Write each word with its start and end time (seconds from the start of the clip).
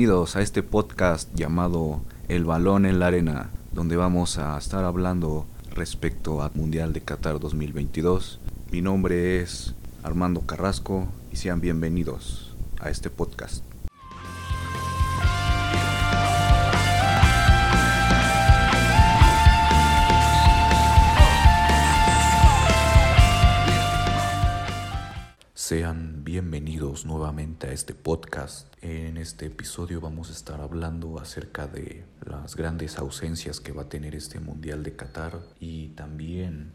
bienvenidos 0.00 0.34
a 0.34 0.40
este 0.40 0.62
podcast 0.62 1.28
llamado 1.34 2.00
El 2.26 2.46
balón 2.46 2.86
en 2.86 2.98
la 2.98 3.08
arena, 3.08 3.50
donde 3.74 3.96
vamos 3.96 4.38
a 4.38 4.56
estar 4.56 4.82
hablando 4.82 5.44
respecto 5.74 6.42
al 6.42 6.52
Mundial 6.54 6.94
de 6.94 7.02
Qatar 7.02 7.38
2022. 7.38 8.40
Mi 8.72 8.80
nombre 8.80 9.42
es 9.42 9.74
Armando 10.02 10.40
Carrasco 10.40 11.06
y 11.30 11.36
sean 11.36 11.60
bienvenidos 11.60 12.56
a 12.80 12.88
este 12.88 13.10
podcast. 13.10 13.69
Sean 25.70 26.24
bienvenidos 26.24 27.06
nuevamente 27.06 27.68
a 27.68 27.72
este 27.72 27.94
podcast. 27.94 28.66
En 28.82 29.16
este 29.16 29.46
episodio 29.46 30.00
vamos 30.00 30.28
a 30.28 30.32
estar 30.32 30.60
hablando 30.60 31.20
acerca 31.20 31.68
de 31.68 32.04
las 32.26 32.56
grandes 32.56 32.98
ausencias 32.98 33.60
que 33.60 33.70
va 33.70 33.82
a 33.82 33.88
tener 33.88 34.16
este 34.16 34.40
Mundial 34.40 34.82
de 34.82 34.96
Qatar 34.96 35.38
y 35.60 35.90
también 35.90 36.72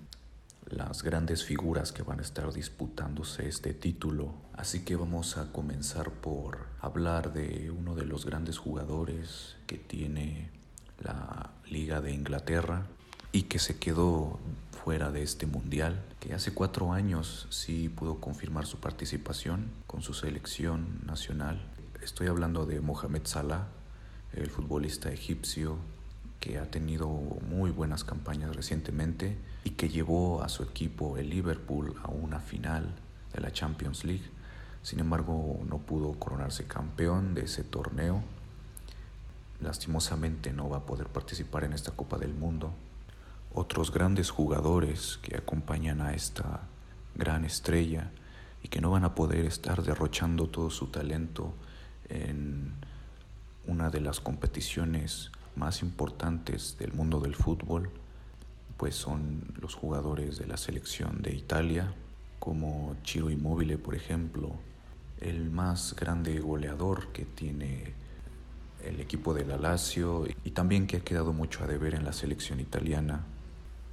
las 0.66 1.04
grandes 1.04 1.44
figuras 1.44 1.92
que 1.92 2.04
van 2.04 2.20
a 2.20 2.22
estar 2.22 2.54
disputándose 2.54 3.50
este 3.50 3.74
título. 3.74 4.34
Así 4.54 4.86
que 4.86 4.96
vamos 4.96 5.36
a 5.36 5.52
comenzar 5.52 6.12
por 6.12 6.60
hablar 6.80 7.34
de 7.34 7.72
uno 7.72 7.96
de 7.96 8.06
los 8.06 8.26
grandes 8.26 8.58
jugadores 8.58 9.58
que 9.68 9.76
tiene 9.76 10.52
la 11.00 11.52
Liga 11.70 12.00
de 12.00 12.14
Inglaterra 12.14 12.86
y 13.34 13.42
que 13.42 13.60
se 13.60 13.78
quedó 13.78 14.40
fuera 14.86 15.10
de 15.10 15.24
este 15.24 15.48
mundial, 15.48 16.00
que 16.20 16.36
hace 16.36 16.54
cuatro 16.54 16.94
años 16.94 17.48
sí 17.50 17.90
pudo 17.90 18.20
confirmar 18.20 18.68
su 18.68 18.78
participación 18.78 19.72
con 19.88 20.04
su 20.04 20.14
selección 20.14 21.00
nacional. 21.08 21.60
Estoy 22.04 22.28
hablando 22.28 22.68
de 22.68 22.82
Mohamed 22.82 23.24
Salah, 23.24 23.66
el 24.34 24.48
futbolista 24.52 25.12
egipcio 25.12 25.78
que 26.40 26.60
ha 26.60 26.70
tenido 26.70 27.08
muy 27.08 27.72
buenas 27.72 28.04
campañas 28.04 28.56
recientemente 28.56 29.40
y 29.64 29.72
que 29.72 29.90
llevó 29.90 30.44
a 30.44 30.50
su 30.50 30.62
equipo, 30.62 31.18
el 31.18 31.32
Liverpool, 31.32 31.96
a 32.04 32.10
una 32.10 32.40
final 32.40 32.94
de 33.34 33.42
la 33.42 33.52
Champions 33.52 34.06
League. 34.06 34.30
Sin 34.84 35.00
embargo, 35.00 35.62
no 35.68 35.80
pudo 35.80 36.12
coronarse 36.20 36.66
campeón 36.66 37.34
de 37.34 37.46
ese 37.46 37.64
torneo. 37.64 38.22
Lastimosamente 39.62 40.54
no 40.54 40.70
va 40.70 40.78
a 40.78 40.86
poder 40.86 41.08
participar 41.08 41.64
en 41.64 41.74
esta 41.74 41.90
Copa 41.90 42.20
del 42.20 42.36
Mundo 42.36 42.72
otros 43.56 43.92
grandes 43.92 44.30
jugadores 44.30 45.18
que 45.22 45.38
acompañan 45.38 46.02
a 46.02 46.14
esta 46.14 46.62
gran 47.16 47.46
estrella 47.46 48.12
y 48.62 48.68
que 48.68 48.82
no 48.82 48.92
van 48.92 49.06
a 49.06 49.16
poder 49.16 49.46
estar 49.46 49.82
derrochando 49.82 50.48
todo 50.48 50.70
su 50.70 50.88
talento 50.88 51.54
en 52.10 52.74
una 53.66 53.90
de 53.90 54.02
las 54.02 54.20
competiciones 54.20 55.32
más 55.56 55.82
importantes 55.82 56.78
del 56.78 56.92
mundo 56.94 57.22
del 57.22 57.34
fútbol, 57.34 57.90
pues 58.78 58.96
son 58.96 59.54
los 59.62 59.74
jugadores 59.74 60.38
de 60.38 60.48
la 60.48 60.58
selección 60.58 61.22
de 61.22 61.34
Italia, 61.34 61.94
como 62.40 62.96
Ciro 63.06 63.30
Immobile, 63.30 63.78
por 63.78 63.96
ejemplo, 63.96 64.52
el 65.22 65.50
más 65.50 65.96
grande 65.96 66.40
goleador 66.40 67.08
que 67.14 67.24
tiene 67.24 67.94
el 68.84 69.00
equipo 69.00 69.34
de 69.34 69.46
la 69.46 69.58
Lazio 69.58 70.26
y 70.44 70.52
también 70.52 70.86
que 70.86 70.98
ha 70.98 71.00
quedado 71.00 71.32
mucho 71.32 71.64
a 71.64 71.68
deber 71.68 71.96
en 71.96 72.04
la 72.04 72.12
selección 72.12 72.60
italiana, 72.60 73.24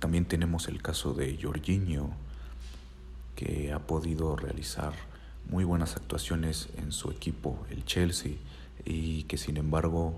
también 0.02 0.24
tenemos 0.24 0.66
el 0.66 0.82
caso 0.82 1.14
de 1.14 1.38
Jorginho, 1.40 2.10
que 3.36 3.72
ha 3.72 3.78
podido 3.78 4.34
realizar 4.34 4.92
muy 5.48 5.62
buenas 5.62 5.94
actuaciones 5.94 6.70
en 6.76 6.90
su 6.90 7.12
equipo, 7.12 7.64
el 7.70 7.84
Chelsea, 7.84 8.32
y 8.84 9.22
que 9.22 9.36
sin 9.36 9.58
embargo 9.58 10.14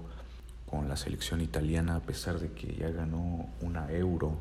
con 0.70 0.88
la 0.88 0.97
selección 0.97 1.42
italiana, 1.42 1.97
a 1.97 2.00
pesar 2.00 2.41
de 2.41 2.50
que 2.53 2.75
ya 2.75 2.88
ganó 2.88 3.47
una 3.60 3.92
euro, 3.92 4.38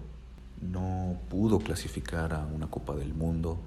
no 0.61 1.19
pudo 1.29 1.59
clasificar 1.59 2.33
a 2.33 2.45
una 2.45 2.67
Copa 2.67 2.95
del 2.95 3.13
Mundo 3.13 3.59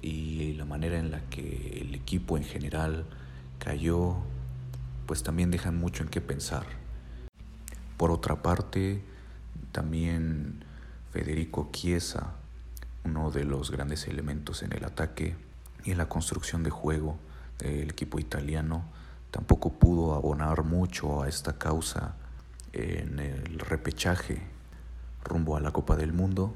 y 0.00 0.52
la 0.52 0.64
manera 0.64 1.00
en 1.00 1.10
la 1.10 1.20
que 1.30 1.80
el 1.80 1.96
equipo 1.96 2.36
en 2.36 2.44
general 2.44 3.06
cayó, 3.58 4.18
pues 5.06 5.24
también 5.24 5.50
dejan 5.50 5.76
mucho 5.76 6.04
en 6.04 6.10
qué 6.10 6.20
pensar. 6.20 6.64
Por 7.96 8.12
otra 8.12 8.40
parte, 8.40 9.02
también 9.72 10.63
Federico 11.14 11.68
Chiesa, 11.70 12.32
uno 13.04 13.30
de 13.30 13.44
los 13.44 13.70
grandes 13.70 14.08
elementos 14.08 14.64
en 14.64 14.72
el 14.72 14.84
ataque 14.84 15.36
y 15.84 15.92
en 15.92 15.98
la 15.98 16.08
construcción 16.08 16.64
de 16.64 16.70
juego 16.70 17.16
del 17.60 17.90
equipo 17.90 18.18
italiano, 18.18 18.82
tampoco 19.30 19.74
pudo 19.74 20.14
abonar 20.14 20.64
mucho 20.64 21.22
a 21.22 21.28
esta 21.28 21.56
causa 21.56 22.16
en 22.72 23.20
el 23.20 23.60
repechaje 23.60 24.42
rumbo 25.22 25.56
a 25.56 25.60
la 25.60 25.70
Copa 25.70 25.94
del 25.94 26.12
Mundo 26.12 26.52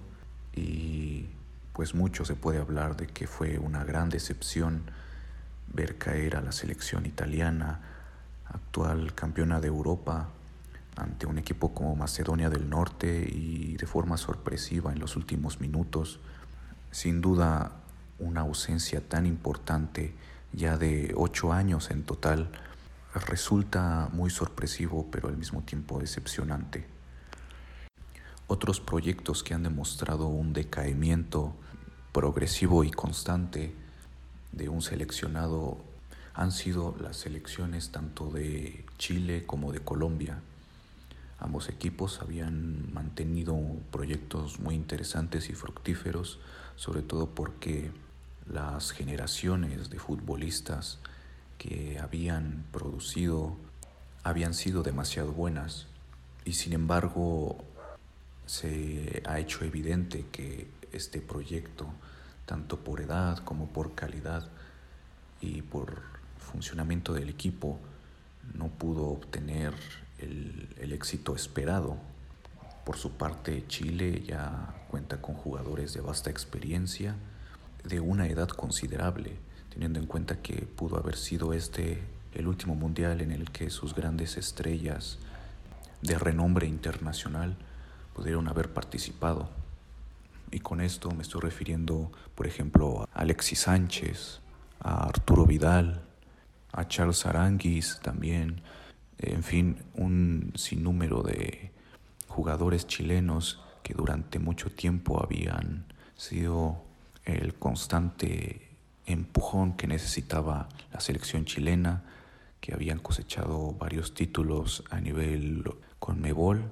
y 0.52 1.26
pues 1.72 1.94
mucho 1.94 2.25
se 2.25 2.34
puede 2.34 2.58
hablar 2.58 2.96
de 2.96 3.06
que 3.06 3.28
fue 3.28 3.60
una 3.60 3.84
gran 3.84 4.08
decepción 4.08 4.90
ver 5.72 5.98
caer 5.98 6.34
a 6.34 6.40
la 6.40 6.50
selección 6.50 7.06
italiana, 7.06 7.80
actual 8.52 9.14
campeona 9.14 9.60
de 9.60 9.69
Europa, 9.69 10.30
ante 10.98 11.26
un 11.26 11.38
equipo 11.38 11.72
como 11.72 11.97
Macedonia 11.97 12.50
del 12.50 12.69
Norte 12.69 13.28
y 13.31 13.76
de 13.76 13.86
forma 13.86 14.16
sorpresiva 14.16 14.92
en 14.92 14.98
los 14.98 15.16
últimos 15.16 15.60
minutos. 15.60 16.20
Sin 16.91 17.20
duda, 17.20 17.72
una 18.19 18.41
ausencia 18.41 19.00
tan 19.06 19.26
importante, 19.26 20.14
ya 20.53 20.76
de 20.76 21.14
ocho 21.16 21.53
años 21.53 21.91
en 21.91 22.03
total, 22.03 22.50
resulta 23.26 24.08
muy 24.12 24.31
sorpresivo 24.31 25.06
pero 25.10 25.28
al 25.28 25.37
mismo 25.37 25.62
tiempo 25.62 25.98
decepcionante. 25.98 26.87
Otros 28.47 28.81
proyectos 28.81 29.42
que 29.42 29.54
han 29.54 29.62
demostrado 29.62 30.26
un 30.26 30.53
decaimiento 30.53 31.54
progresivo 32.12 32.82
y 32.82 32.91
constante 32.91 33.75
de 34.53 34.69
un 34.69 34.82
seleccionado 34.82 35.78
han 36.34 36.53
sido 36.53 36.97
las 37.00 37.16
selecciones 37.16 37.91
tanto 37.91 38.31
de 38.31 38.87
Chile 38.97 39.44
como 39.44 39.72
de 39.72 39.81
Colombia. 39.81 40.41
Ambos 41.41 41.69
equipos 41.69 42.21
habían 42.21 42.93
mantenido 42.93 43.56
proyectos 43.93 44.59
muy 44.59 44.75
interesantes 44.75 45.50
y 45.50 45.54
fructíferos, 45.54 46.41
sobre 46.75 47.03
todo 47.03 47.31
porque 47.31 47.93
las 48.50 48.91
generaciones 48.91 49.91
de 49.91 49.99
futbolistas 49.99 50.99
que 51.59 51.99
habían 52.00 52.65
producido 52.72 53.56
habían 54.25 54.54
sido 54.54 54.82
demasiado 54.82 55.32
buenas 55.32 55.87
y 56.44 56.54
sin 56.54 56.72
embargo 56.72 57.65
se 58.47 59.22
ha 59.26 59.38
hecho 59.38 59.65
evidente 59.65 60.26
que 60.32 60.69
este 60.93 61.20
proyecto, 61.20 61.87
tanto 62.47 62.78
por 62.78 63.00
edad 63.00 63.38
como 63.38 63.69
por 63.69 63.94
calidad 63.94 64.49
y 65.41 65.62
por 65.62 66.03
funcionamiento 66.38 67.12
del 67.12 67.28
equipo, 67.28 67.78
no 68.55 68.69
pudo 68.69 69.06
obtener 69.09 69.75
el, 70.18 70.92
éxito 70.92 71.34
esperado. 71.34 71.96
Por 72.84 72.96
su 72.96 73.12
parte, 73.12 73.64
Chile 73.68 74.22
ya 74.26 74.74
cuenta 74.88 75.20
con 75.20 75.34
jugadores 75.34 75.92
de 75.92 76.00
vasta 76.00 76.30
experiencia, 76.30 77.14
de 77.84 78.00
una 78.00 78.26
edad 78.26 78.48
considerable, 78.48 79.36
teniendo 79.70 79.98
en 79.98 80.06
cuenta 80.06 80.40
que 80.40 80.62
pudo 80.62 80.96
haber 80.96 81.16
sido 81.16 81.52
este 81.52 82.02
el 82.34 82.46
último 82.46 82.74
mundial 82.74 83.20
en 83.20 83.32
el 83.32 83.50
que 83.50 83.70
sus 83.70 83.94
grandes 83.94 84.36
estrellas 84.36 85.18
de 86.02 86.18
renombre 86.18 86.66
internacional 86.66 87.56
pudieron 88.14 88.48
haber 88.48 88.72
participado. 88.72 89.48
Y 90.50 90.60
con 90.60 90.81
esto 90.81 91.10
me 91.10 91.22
estoy 91.22 91.40
refiriendo, 91.40 92.10
por 92.34 92.46
ejemplo, 92.46 93.02
a 93.12 93.20
Alexis 93.20 93.60
Sánchez, 93.60 94.40
a 94.81 95.04
Arturo 95.04 95.46
Vidal, 95.46 96.02
a 96.72 96.87
Charles 96.87 97.26
Aranguis 97.26 97.98
también, 98.02 98.62
en 99.19 99.43
fin, 99.43 99.82
un 99.94 100.53
sinnúmero 100.55 101.23
de 101.23 101.73
jugadores 102.29 102.87
chilenos 102.87 103.61
que 103.82 103.94
durante 103.94 104.38
mucho 104.38 104.70
tiempo 104.70 105.23
habían 105.23 105.87
sido 106.17 106.82
el 107.25 107.55
constante 107.55 108.69
empujón 109.06 109.76
que 109.76 109.87
necesitaba 109.87 110.69
la 110.93 111.00
selección 111.00 111.44
chilena, 111.44 112.05
que 112.61 112.75
habían 112.75 112.99
cosechado 112.99 113.73
varios 113.73 114.15
títulos 114.15 114.85
a 114.91 115.00
nivel 115.00 115.65
Conmebol, 115.99 116.70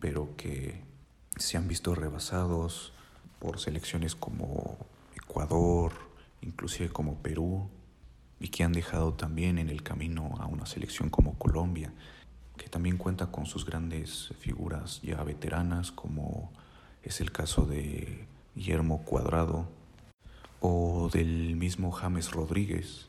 pero 0.00 0.36
que 0.36 0.82
se 1.36 1.56
han 1.56 1.66
visto 1.66 1.94
rebasados 1.94 2.92
por 3.38 3.58
selecciones 3.58 4.14
como 4.14 4.78
Ecuador, 5.16 5.92
inclusive 6.42 6.88
como 6.90 7.16
Perú, 7.16 7.68
y 8.44 8.48
que 8.48 8.62
han 8.62 8.74
dejado 8.74 9.14
también 9.14 9.58
en 9.58 9.70
el 9.70 9.82
camino 9.82 10.34
a 10.38 10.44
una 10.44 10.66
selección 10.66 11.08
como 11.08 11.32
Colombia, 11.38 11.94
que 12.58 12.68
también 12.68 12.98
cuenta 12.98 13.28
con 13.28 13.46
sus 13.46 13.64
grandes 13.64 14.34
figuras 14.38 15.00
ya 15.00 15.24
veteranas, 15.24 15.90
como 15.90 16.52
es 17.02 17.22
el 17.22 17.32
caso 17.32 17.64
de 17.64 18.26
Guillermo 18.54 19.02
Cuadrado 19.02 19.66
o 20.60 21.08
del 21.10 21.56
mismo 21.56 21.90
James 21.90 22.32
Rodríguez. 22.32 23.08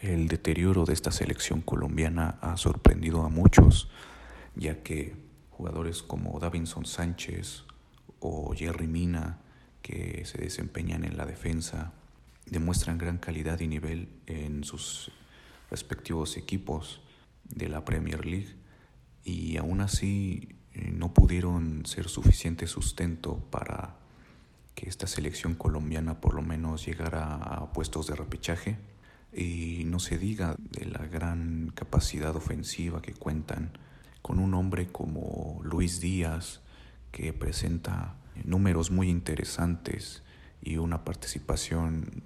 El 0.00 0.26
deterioro 0.26 0.86
de 0.86 0.94
esta 0.94 1.12
selección 1.12 1.60
colombiana 1.60 2.36
ha 2.40 2.56
sorprendido 2.56 3.22
a 3.22 3.28
muchos, 3.28 3.90
ya 4.56 4.82
que 4.82 5.14
jugadores 5.50 6.02
como 6.02 6.40
Davinson 6.40 6.84
Sánchez 6.84 7.62
o 8.18 8.52
Jerry 8.56 8.88
Mina, 8.88 9.38
que 9.82 10.24
se 10.24 10.38
desempeñan 10.38 11.04
en 11.04 11.16
la 11.16 11.26
defensa, 11.26 11.92
demuestran 12.46 12.98
gran 12.98 13.18
calidad 13.18 13.60
y 13.60 13.66
nivel 13.66 14.08
en 14.26 14.64
sus 14.64 15.10
respectivos 15.70 16.36
equipos 16.36 17.00
de 17.44 17.68
la 17.68 17.84
Premier 17.84 18.26
League 18.26 18.54
y 19.24 19.56
aún 19.56 19.80
así 19.80 20.56
eh, 20.74 20.90
no 20.92 21.12
pudieron 21.12 21.86
ser 21.86 22.08
suficiente 22.08 22.66
sustento 22.66 23.38
para 23.50 23.96
que 24.74 24.88
esta 24.88 25.06
selección 25.06 25.54
colombiana 25.54 26.20
por 26.20 26.34
lo 26.34 26.42
menos 26.42 26.86
llegara 26.86 27.34
a 27.34 27.72
puestos 27.72 28.06
de 28.06 28.16
repechaje. 28.16 28.78
Y 29.34 29.84
no 29.86 29.98
se 29.98 30.18
diga 30.18 30.56
de 30.58 30.84
la 30.84 31.06
gran 31.06 31.72
capacidad 31.74 32.36
ofensiva 32.36 33.00
que 33.00 33.14
cuentan 33.14 33.72
con 34.20 34.38
un 34.38 34.52
hombre 34.54 34.88
como 34.88 35.60
Luis 35.62 36.00
Díaz 36.00 36.60
que 37.12 37.32
presenta 37.32 38.16
números 38.44 38.90
muy 38.90 39.08
interesantes 39.08 40.22
y 40.62 40.76
una 40.76 41.04
participación 41.04 42.22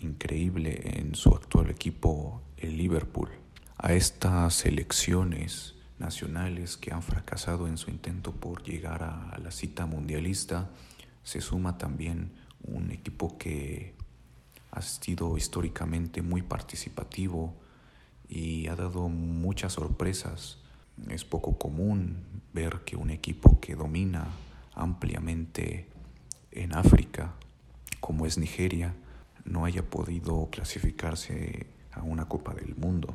increíble 0.00 0.98
en 0.98 1.14
su 1.14 1.34
actual 1.34 1.70
equipo, 1.70 2.42
el 2.56 2.76
Liverpool. 2.76 3.30
A 3.78 3.92
estas 3.92 4.54
selecciones 4.54 5.74
nacionales 5.98 6.76
que 6.76 6.92
han 6.92 7.02
fracasado 7.02 7.68
en 7.68 7.78
su 7.78 7.90
intento 7.90 8.32
por 8.32 8.62
llegar 8.62 9.02
a 9.02 9.38
la 9.38 9.50
cita 9.50 9.86
mundialista, 9.86 10.70
se 11.22 11.40
suma 11.40 11.78
también 11.78 12.32
un 12.62 12.90
equipo 12.90 13.38
que 13.38 13.94
ha 14.70 14.82
sido 14.82 15.36
históricamente 15.36 16.22
muy 16.22 16.42
participativo 16.42 17.54
y 18.28 18.68
ha 18.68 18.76
dado 18.76 19.08
muchas 19.08 19.74
sorpresas. 19.74 20.58
Es 21.08 21.24
poco 21.24 21.58
común 21.58 22.24
ver 22.52 22.80
que 22.84 22.96
un 22.96 23.10
equipo 23.10 23.60
que 23.60 23.74
domina 23.74 24.28
ampliamente 24.74 25.88
en 26.52 26.74
África, 26.74 27.34
como 28.00 28.26
es 28.26 28.38
Nigeria, 28.38 28.94
no 29.44 29.64
haya 29.64 29.82
podido 29.82 30.48
clasificarse 30.50 31.66
a 31.92 32.02
una 32.02 32.26
Copa 32.26 32.54
del 32.54 32.76
Mundo. 32.76 33.14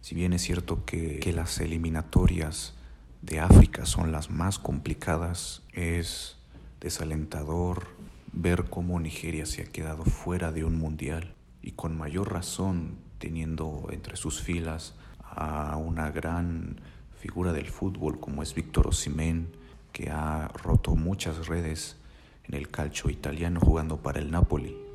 Si 0.00 0.14
bien 0.14 0.32
es 0.32 0.42
cierto 0.42 0.84
que, 0.84 1.20
las 1.34 1.60
eliminatorias 1.60 2.74
de 3.22 3.40
África 3.40 3.84
son 3.84 4.12
las 4.12 4.30
más 4.30 4.58
complicadas, 4.58 5.62
es 5.72 6.36
desalentador 6.80 7.88
ver 8.32 8.64
cómo 8.70 8.98
Nigeria 8.98 9.44
se 9.44 9.62
ha 9.62 9.66
quedado 9.66 10.04
fuera 10.04 10.52
de 10.52 10.64
un 10.64 10.78
mundial 10.78 11.34
y 11.62 11.72
con 11.72 11.98
mayor 11.98 12.32
razón 12.32 12.96
teniendo 13.18 13.88
entre 13.90 14.16
sus 14.16 14.40
filas 14.40 14.94
a 15.22 15.76
una 15.76 16.10
gran 16.10 16.80
figura 17.18 17.52
del 17.52 17.68
fútbol 17.68 18.18
como 18.18 18.42
es 18.42 18.54
Víctor 18.54 18.88
Osimhen, 18.88 19.48
que 19.92 20.08
ha 20.10 20.48
roto 20.48 20.96
muchas 20.96 21.46
redes 21.46 21.96
en 22.44 22.54
el 22.54 22.70
calcio 22.70 23.10
italiano 23.10 23.60
jugando 23.60 23.98
para 23.98 24.18
el 24.18 24.30
Napoli. 24.30 24.89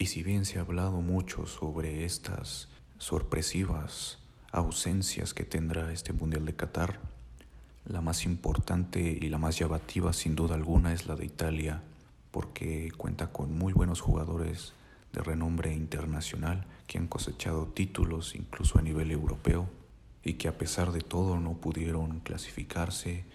Y 0.00 0.06
si 0.06 0.22
bien 0.22 0.46
se 0.46 0.58
ha 0.58 0.62
hablado 0.62 1.02
mucho 1.02 1.44
sobre 1.44 2.06
estas 2.06 2.68
sorpresivas 2.96 4.18
ausencias 4.50 5.34
que 5.34 5.44
tendrá 5.44 5.92
este 5.92 6.14
Mundial 6.14 6.46
de 6.46 6.56
Qatar, 6.56 6.98
la 7.84 8.00
más 8.00 8.24
importante 8.24 8.98
y 9.20 9.28
la 9.28 9.36
más 9.36 9.58
llamativa 9.58 10.14
sin 10.14 10.36
duda 10.36 10.54
alguna 10.54 10.94
es 10.94 11.06
la 11.06 11.16
de 11.16 11.26
Italia, 11.26 11.82
porque 12.30 12.90
cuenta 12.96 13.26
con 13.26 13.58
muy 13.58 13.74
buenos 13.74 14.00
jugadores 14.00 14.72
de 15.12 15.20
renombre 15.20 15.74
internacional 15.74 16.64
que 16.86 16.96
han 16.96 17.06
cosechado 17.06 17.66
títulos 17.66 18.34
incluso 18.34 18.78
a 18.78 18.82
nivel 18.82 19.10
europeo 19.10 19.68
y 20.24 20.34
que 20.34 20.48
a 20.48 20.56
pesar 20.56 20.92
de 20.92 21.02
todo 21.02 21.38
no 21.38 21.58
pudieron 21.58 22.20
clasificarse 22.20 23.26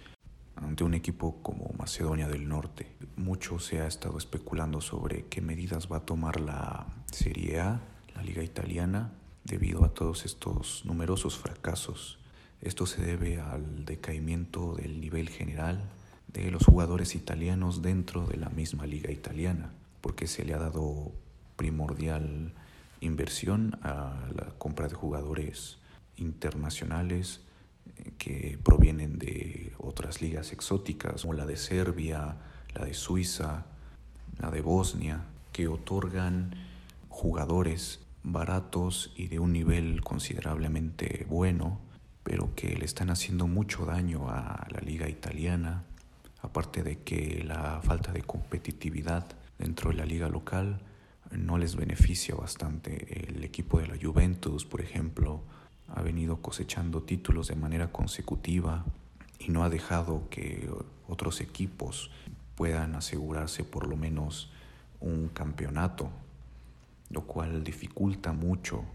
ante 0.55 0.83
un 0.83 0.93
equipo 0.93 1.41
como 1.41 1.73
Macedonia 1.77 2.27
del 2.27 2.47
Norte. 2.47 2.87
Mucho 3.15 3.59
se 3.59 3.81
ha 3.81 3.87
estado 3.87 4.17
especulando 4.17 4.81
sobre 4.81 5.25
qué 5.25 5.41
medidas 5.41 5.91
va 5.91 5.97
a 5.97 6.05
tomar 6.05 6.39
la 6.39 6.87
Serie 7.11 7.59
A, 7.59 7.81
la 8.15 8.23
liga 8.23 8.43
italiana, 8.43 9.11
debido 9.43 9.85
a 9.85 9.93
todos 9.93 10.25
estos 10.25 10.83
numerosos 10.85 11.37
fracasos. 11.37 12.19
Esto 12.61 12.85
se 12.85 13.03
debe 13.03 13.39
al 13.39 13.85
decaimiento 13.85 14.75
del 14.75 14.99
nivel 15.01 15.29
general 15.29 15.89
de 16.27 16.51
los 16.51 16.65
jugadores 16.65 17.15
italianos 17.15 17.81
dentro 17.81 18.25
de 18.25 18.37
la 18.37 18.49
misma 18.49 18.85
liga 18.85 19.11
italiana, 19.11 19.71
porque 20.01 20.27
se 20.27 20.43
le 20.45 20.53
ha 20.53 20.57
dado 20.57 21.11
primordial 21.55 22.53
inversión 23.01 23.77
a 23.83 24.27
la 24.35 24.45
compra 24.57 24.87
de 24.87 24.95
jugadores 24.95 25.77
internacionales 26.17 27.41
que 28.17 28.57
provienen 28.63 29.19
de 29.19 29.73
otras 29.77 30.21
ligas 30.21 30.51
exóticas, 30.51 31.21
como 31.21 31.33
la 31.33 31.45
de 31.45 31.57
Serbia, 31.57 32.37
la 32.73 32.85
de 32.85 32.93
Suiza, 32.93 33.65
la 34.39 34.51
de 34.51 34.61
Bosnia, 34.61 35.25
que 35.51 35.67
otorgan 35.67 36.55
jugadores 37.09 38.01
baratos 38.23 39.13
y 39.15 39.27
de 39.27 39.39
un 39.39 39.53
nivel 39.53 40.01
considerablemente 40.01 41.25
bueno, 41.29 41.79
pero 42.23 42.55
que 42.55 42.75
le 42.75 42.85
están 42.85 43.09
haciendo 43.09 43.47
mucho 43.47 43.85
daño 43.85 44.29
a 44.29 44.67
la 44.71 44.79
liga 44.79 45.07
italiana, 45.07 45.83
aparte 46.41 46.83
de 46.83 46.99
que 46.99 47.43
la 47.45 47.81
falta 47.83 48.11
de 48.11 48.21
competitividad 48.23 49.25
dentro 49.59 49.91
de 49.91 49.97
la 49.97 50.05
liga 50.05 50.27
local 50.27 50.81
no 51.31 51.57
les 51.57 51.75
beneficia 51.75 52.35
bastante. 52.35 53.29
El 53.29 53.43
equipo 53.43 53.79
de 53.79 53.87
la 53.87 53.97
Juventus, 54.01 54.65
por 54.65 54.81
ejemplo, 54.81 55.43
ha 55.87 56.01
venido 56.01 56.41
cosechando 56.41 57.03
títulos 57.03 57.47
de 57.47 57.55
manera 57.55 57.91
consecutiva 57.91 58.85
y 59.39 59.49
no 59.49 59.63
ha 59.63 59.69
dejado 59.69 60.27
que 60.29 60.69
otros 61.07 61.41
equipos 61.41 62.11
puedan 62.55 62.95
asegurarse 62.95 63.63
por 63.63 63.87
lo 63.87 63.95
menos 63.95 64.51
un 64.99 65.29
campeonato, 65.29 66.09
lo 67.09 67.21
cual 67.21 67.63
dificulta 67.63 68.33
mucho 68.33 68.85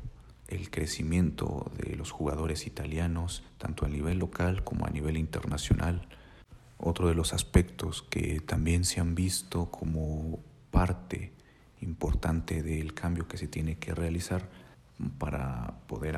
el 0.48 0.70
crecimiento 0.70 1.70
de 1.76 1.94
los 1.94 2.10
jugadores 2.10 2.66
italianos, 2.66 3.44
tanto 3.58 3.87
a 3.87 3.88
nivel 3.88 4.19
local 4.19 4.64
como 4.64 4.87
a 4.87 4.90
nivel 4.90 5.16
internacional. 5.16 6.08
Otro 6.78 7.09
de 7.09 7.14
los 7.14 7.32
aspectos 7.32 8.02
que 8.02 8.40
también 8.40 8.85
se 8.85 9.00
han 9.00 9.14
visto 9.14 9.70
como 9.70 10.40
parte 10.70 11.32
importante 11.80 12.62
del 12.62 12.94
cambio 12.94 13.28
que 13.28 13.38
se 13.38 13.47
tiene 13.47 13.76
que 13.76 13.94
realizar 13.94 14.49
para 15.18 15.75
poder 15.87 16.16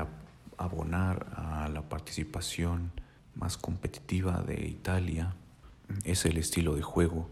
abonar 0.57 1.27
a 1.35 1.69
la 1.69 1.89
participación 1.89 2.91
más 3.35 3.57
competitiva 3.57 4.41
de 4.41 4.67
Italia 4.67 5.35
es 6.03 6.25
el 6.25 6.37
estilo 6.37 6.75
de 6.75 6.81
juego, 6.81 7.29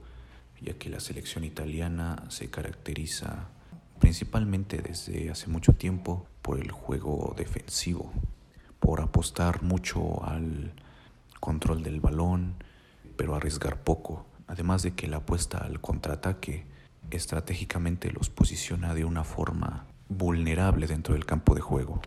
ya 0.61 0.73
que 0.73 0.89
la 0.89 0.99
selección 0.99 1.43
italiana 1.43 2.23
se 2.29 2.49
caracteriza 2.49 3.49
principalmente 3.99 4.81
desde 4.81 5.29
hace 5.29 5.47
mucho 5.47 5.73
tiempo 5.73 6.25
por 6.41 6.59
el 6.59 6.71
juego 6.71 7.33
defensivo, 7.37 8.11
por 8.79 9.01
apostar 9.01 9.61
mucho 9.63 10.23
al 10.23 10.73
control 11.39 11.83
del 11.83 11.99
balón, 11.99 12.55
pero 13.15 13.35
arriesgar 13.35 13.83
poco, 13.83 14.25
además 14.47 14.83
de 14.83 14.93
que 14.93 15.07
la 15.07 15.17
apuesta 15.17 15.59
al 15.59 15.81
contraataque 15.81 16.65
estratégicamente 17.09 18.11
los 18.11 18.29
posiciona 18.29 18.93
de 18.93 19.05
una 19.05 19.23
forma 19.23 19.85
vulnerable 20.09 20.87
dentro 20.87 21.13
del 21.13 21.25
campo 21.25 21.55
de 21.55 21.61
juego. 21.61 22.01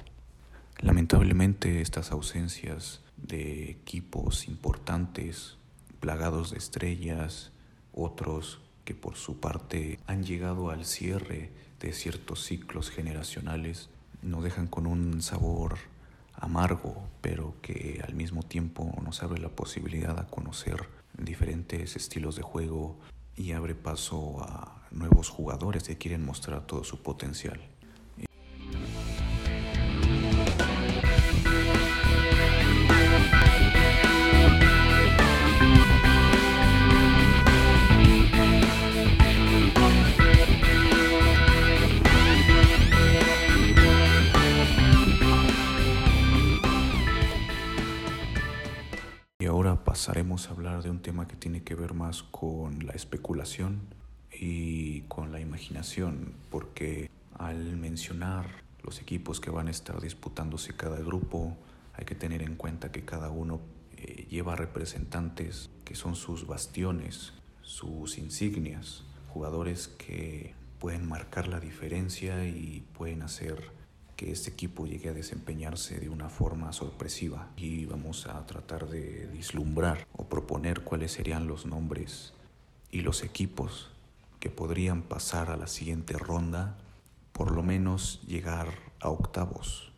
Lamentablemente 0.81 1.81
estas 1.81 2.13
ausencias 2.13 3.01
de 3.17 3.71
equipos 3.71 4.49
importantes, 4.49 5.57
plagados 6.01 6.51
de 6.51 6.59
estrellas, 6.59 7.53
otros 7.93 8.61
que 8.85 8.95
por 8.95 9.17
su 9.17 9.41
parte 9.41 9.99
han 10.07 10.25
llegado 10.25 10.71
al 10.71 10.85
cierre 10.85 11.51
de 11.81 11.93
ciertos 11.93 12.45
ciclos 12.45 12.91
generacionales, 12.91 13.89
nos 14.23 14.43
dejan 14.43 14.67
con 14.67 14.87
un 14.87 15.23
sabor 15.23 15.79
amargo, 16.35 17.09
pero 17.21 17.55
que 17.63 18.03
al 18.07 18.15
mismo 18.15 18.43
tiempo 18.43 18.93
nos 19.03 19.23
abre 19.23 19.41
la 19.41 19.49
posibilidad 19.49 20.19
a 20.19 20.27
conocer 20.27 20.89
diferentes 21.17 21.97
estilos 21.97 22.37
de 22.37 22.43
juego 22.43 22.99
y 23.37 23.53
abre 23.53 23.75
paso 23.75 24.43
a 24.43 24.83
nuevos 24.91 25.29
jugadores 25.29 25.85
que 25.85 25.99
quieren 25.99 26.25
mostrar 26.25 26.67
todo 26.67 26.85
su 26.85 27.03
potencial. 27.03 27.61
Pasaremos 50.05 50.49
a 50.49 50.51
hablar 50.51 50.83
de 50.83 50.91
un 50.91 51.01
tema 51.01 51.27
que 51.27 51.35
tiene 51.35 51.63
que 51.63 51.75
ver 51.75 51.95
más 51.95 52.23
con 52.25 52.87
la 52.87 52.93
especulación 52.93 53.81
y 54.31 55.01
con 55.09 55.33
la 55.33 55.41
imaginación, 55.41 56.35
porque 56.51 57.09
al 57.39 57.79
mencionar 57.79 58.45
los 58.83 59.01
equipos 59.01 59.41
que 59.41 59.49
van 59.49 59.69
a 59.69 59.71
estar 59.71 60.03
disputándose 60.03 60.77
cada 60.77 60.99
grupo. 60.99 61.57
Hay 61.95 62.05
que 62.05 62.15
tener 62.15 62.43
en 62.43 62.55
cuenta 62.57 62.93
que 62.93 63.07
cada 63.07 63.31
uno 63.31 63.63
eh, 63.97 64.27
lleva 64.29 64.57
representantes 64.57 65.71
que 65.87 65.95
son 65.95 66.17
sus 66.17 66.47
bastiones, 66.47 67.33
sus 67.63 68.19
insignias, 68.19 69.05
jugadores 69.31 69.89
que 69.89 70.53
pueden 70.81 71.09
marcar 71.09 71.49
la 71.49 71.61
diferencia 71.61 72.47
y 72.47 72.85
pueden 72.93 73.23
hacer 73.23 73.71
que 74.17 74.31
este 74.31 74.51
equipo 74.51 74.87
llegue 74.87 75.09
a 75.09 75.15
desempeñarse 75.15 75.99
de 75.99 76.09
una 76.09 76.29
forma 76.29 76.73
sorpresiva 76.73 77.51
y 77.57 77.87
vamos 77.87 78.27
a 78.27 78.47
tratar 78.47 78.89
de 78.89 79.29
vislumbrar 79.33 80.07
o 80.13 80.25
proponer 80.25 80.83
cuáles 80.83 81.13
serían 81.13 81.47
los 81.47 81.67
nombres 81.67 82.33
y 82.91 83.01
los 83.01 83.25
equipos 83.25 83.91
que 84.41 84.51
podrían 84.51 85.03
pasar 85.03 85.51
a 85.51 85.57
la 85.57 85.67
siguiente 85.67 86.17
ronda, 86.19 86.77
por 87.33 87.51
lo 87.51 87.63
menos 87.63 88.21
llegar 88.27 88.69
a 89.01 89.09
octavos. 89.09 89.91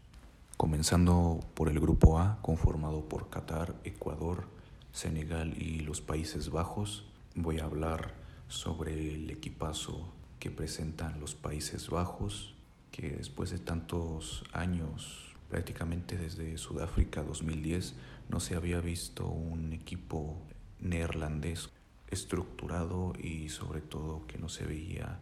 Comenzando 0.57 1.41
por 1.55 1.69
el 1.69 1.79
grupo 1.79 2.19
A, 2.19 2.39
conformado 2.41 3.09
por 3.09 3.29
Qatar, 3.29 3.75
Ecuador, 3.85 4.49
Senegal 4.93 5.61
y 5.61 5.81
los 5.81 6.01
Países 6.01 6.51
Bajos, 6.51 7.05
voy 7.35 7.59
a 7.59 7.65
hablar 7.65 8.15
sobre 8.49 9.15
el 9.15 9.29
equipazo 9.31 10.09
que 10.39 10.51
presentan 10.51 11.21
los 11.21 11.35
Países 11.35 11.91
Bajos, 11.91 12.56
que 12.97 13.11
después 13.11 13.51
de 13.51 13.59
tantos 13.59 14.43
años, 14.55 15.35
prácticamente 15.51 16.17
desde 16.17 16.57
Sudáfrica 16.57 17.23
2010, 17.23 17.95
no 18.31 18.41
se 18.41 18.57
había 18.57 18.81
visto 18.81 19.27
un 19.27 19.75
equipo 19.75 20.41
neerlandés 20.81 21.69
estructurado 22.11 23.13
y 23.23 23.51
sobre 23.51 23.83
todo 23.83 24.27
que 24.27 24.39
no 24.39 24.49
se 24.49 24.65
veía 24.65 25.21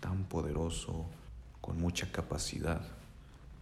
tan 0.00 0.24
poderoso, 0.24 1.06
con 1.60 1.78
mucha 1.78 2.10
capacidad. 2.12 2.80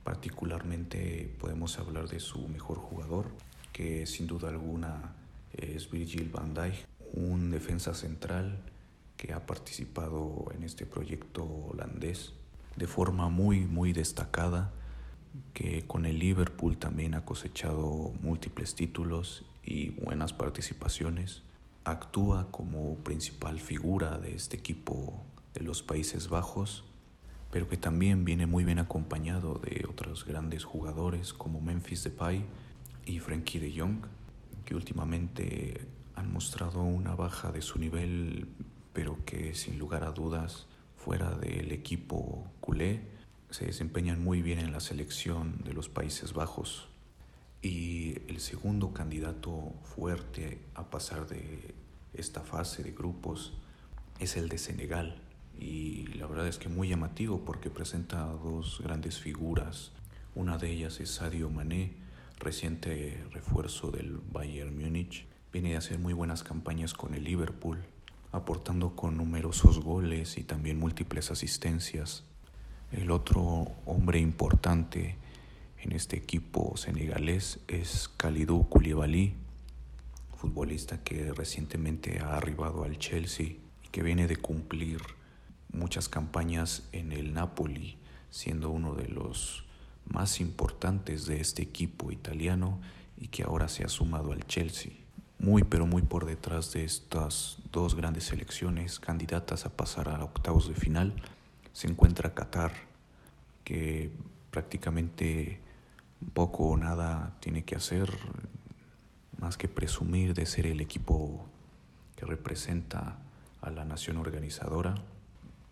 Particularmente 0.05 1.35
podemos 1.41 1.77
hablar 1.81 2.09
de 2.09 2.21
su 2.21 2.47
mejor 2.47 2.79
jugador, 2.79 3.27
que 3.73 4.07
sin 4.07 4.29
duda 4.29 4.51
alguna 4.51 5.17
es 5.55 5.91
Virgil 5.91 6.31
van 6.31 6.55
Dijk, 6.55 6.87
un 7.15 7.51
defensa 7.51 7.95
central 7.95 8.63
que 9.17 9.33
ha 9.33 9.45
participado 9.45 10.53
en 10.55 10.63
este 10.63 10.87
proyecto 10.87 11.45
holandés 11.45 12.33
de 12.77 12.87
forma 12.87 13.29
muy, 13.29 13.67
muy 13.67 13.93
destacada, 13.93 14.73
que 15.53 15.87
con 15.87 16.07
el 16.07 16.19
Liverpool 16.19 16.77
también 16.77 17.15
ha 17.15 17.25
cosechado 17.25 18.13
múltiples 18.23 18.75
títulos 18.75 19.45
y 19.65 19.91
buenas 19.91 20.33
participaciones. 20.33 21.43
Actúa 21.85 22.49
como 22.51 22.97
principal 22.97 23.61
figura 23.61 24.19
de 24.19 24.35
este 24.35 24.57
equipo 24.57 25.23
de 25.55 25.63
los 25.63 25.83
Países 25.83 26.29
Bajos, 26.29 26.85
pero 27.51 27.69
que 27.69 27.77
también 27.77 28.25
viene 28.25 28.47
muy 28.47 28.65
bien 28.65 28.79
acompañado 28.79 29.61
de 29.61 29.87
otros 29.89 30.25
grandes 30.25 30.65
jugadores 30.65 31.33
como 31.33 31.61
Memphis 31.61 32.05
Depay 32.05 32.45
y 33.07 33.19
Frankie 33.21 33.61
de 33.61 33.79
Jong, 33.79 34.07
que 34.65 34.75
últimamente 34.75 35.87
han 36.17 36.33
mostrado 36.33 36.83
una 36.83 37.15
baja 37.15 37.53
de 37.53 37.63
su 37.63 37.79
nivel, 37.79 38.49
pero 38.93 39.25
que 39.25 39.55
sin 39.55 39.79
lugar 39.79 40.05
a 40.05 40.13
dudas 40.13 40.67
fuera 41.05 41.33
del 41.33 41.71
equipo 41.73 42.51
culé, 42.61 43.03
se 43.51 43.67
desempeñan 43.67 44.25
muy 44.25 44.41
bien 44.41 44.59
en 44.59 44.73
la 44.73 44.81
selección 44.81 45.63
de 45.63 45.75
los 45.75 45.91
Países 45.91 46.33
Bajos. 46.33 46.89
Y 47.61 48.15
el 48.27 48.41
segundo 48.41 48.95
candidato 48.95 49.75
fuerte 49.83 50.63
a 50.75 50.89
pasar 50.89 51.27
de 51.29 51.75
esta 52.15 52.41
fase 52.41 52.83
de 52.83 52.93
grupos 52.93 53.53
es 54.19 54.39
el 54.39 54.49
de 54.49 54.57
Senegal. 54.57 55.21
Y 55.61 56.07
la 56.17 56.27
verdad 56.27 56.49
es 56.49 56.57
que 56.57 56.71
muy 56.71 56.89
llamativo 56.89 57.45
porque 57.45 57.69
presenta 57.69 58.25
dos 58.25 58.81
grandes 58.83 59.19
figuras. 59.19 59.93
Una 60.35 60.57
de 60.57 60.71
ellas 60.71 61.01
es 61.01 61.11
Sadio 61.11 61.51
Mané, 61.51 61.93
reciente 62.39 63.23
refuerzo 63.31 63.91
del 63.91 64.21
Bayern 64.33 64.75
Múnich. 64.75 65.27
Viene 65.53 65.75
a 65.75 65.79
hacer 65.79 65.99
muy 65.99 66.15
buenas 66.15 66.43
campañas 66.43 66.95
con 66.95 67.13
el 67.13 67.25
Liverpool 67.25 67.85
aportando 68.35 68.97
con 68.97 69.17
numerosos 69.17 69.79
goles 69.79 70.39
y 70.39 70.43
también 70.43 70.81
múltiples 70.81 71.31
asistencias. 71.31 72.25
El 72.91 73.13
otro 73.13 73.69
hombre 73.87 74.19
importante 74.19 75.17
en 75.81 75.93
este 75.93 76.17
equipo 76.17 76.77
senegalés 76.77 77.61
es 77.69 78.11
Khalidou 78.17 78.69
Koulibaly, 78.69 79.35
futbolista 80.37 81.05
que 81.05 81.33
recientemente 81.33 82.21
ha 82.21 82.37
arribado 82.37 82.83
al 82.83 82.99
Chelsea 82.99 83.47
y 83.85 83.89
que 83.93 84.03
viene 84.03 84.27
de 84.27 84.37
cumplir 84.37 85.01
muchas 85.73 86.09
campañas 86.09 86.89
en 86.91 87.13
el 87.13 87.35
Napoli, 87.35 87.99
siendo 88.31 88.71
uno 88.71 88.97
de 88.97 89.07
los 89.07 89.65
más 90.07 90.41
importantes 90.41 91.27
de 91.27 91.41
este 91.41 91.63
equipo 91.63 92.11
italiano 92.11 92.81
y 93.17 93.29
que 93.29 93.45
ahora 93.45 93.69
se 93.69 93.85
ha 93.85 93.89
sumado 93.89 94.33
al 94.33 94.45
Chelsea 94.45 95.04
muy 95.39 95.63
pero 95.65 95.87
muy 95.87 96.03
por 96.03 96.27
detrás 96.27 96.73
de 96.73 96.85
estas 96.85 97.59
dos 97.73 97.95
grandes 97.95 98.25
selecciones 98.25 99.01
candidatas 99.01 99.67
a 99.67 99.71
pasar 99.71 100.09
a 100.09 100.23
octavos 100.25 100.69
de 100.69 100.75
final 100.75 101.15
se 101.73 101.89
encuentra 101.89 102.35
Qatar, 102.35 102.73
que 103.65 104.13
prácticamente 104.51 105.61
poco 106.33 106.69
o 106.69 106.77
nada 106.77 107.37
tiene 107.41 107.65
que 107.65 107.75
hacer 107.75 108.11
más 109.39 109.59
que 109.59 109.69
presumir 109.69 110.33
de 110.35 110.47
ser 110.47 110.67
el 110.67 110.81
equipo 110.81 111.45
que 112.17 112.25
representa 112.25 113.19
a 113.61 113.71
la 113.71 113.85
nación 113.85 114.19
organizadora, 114.19 114.95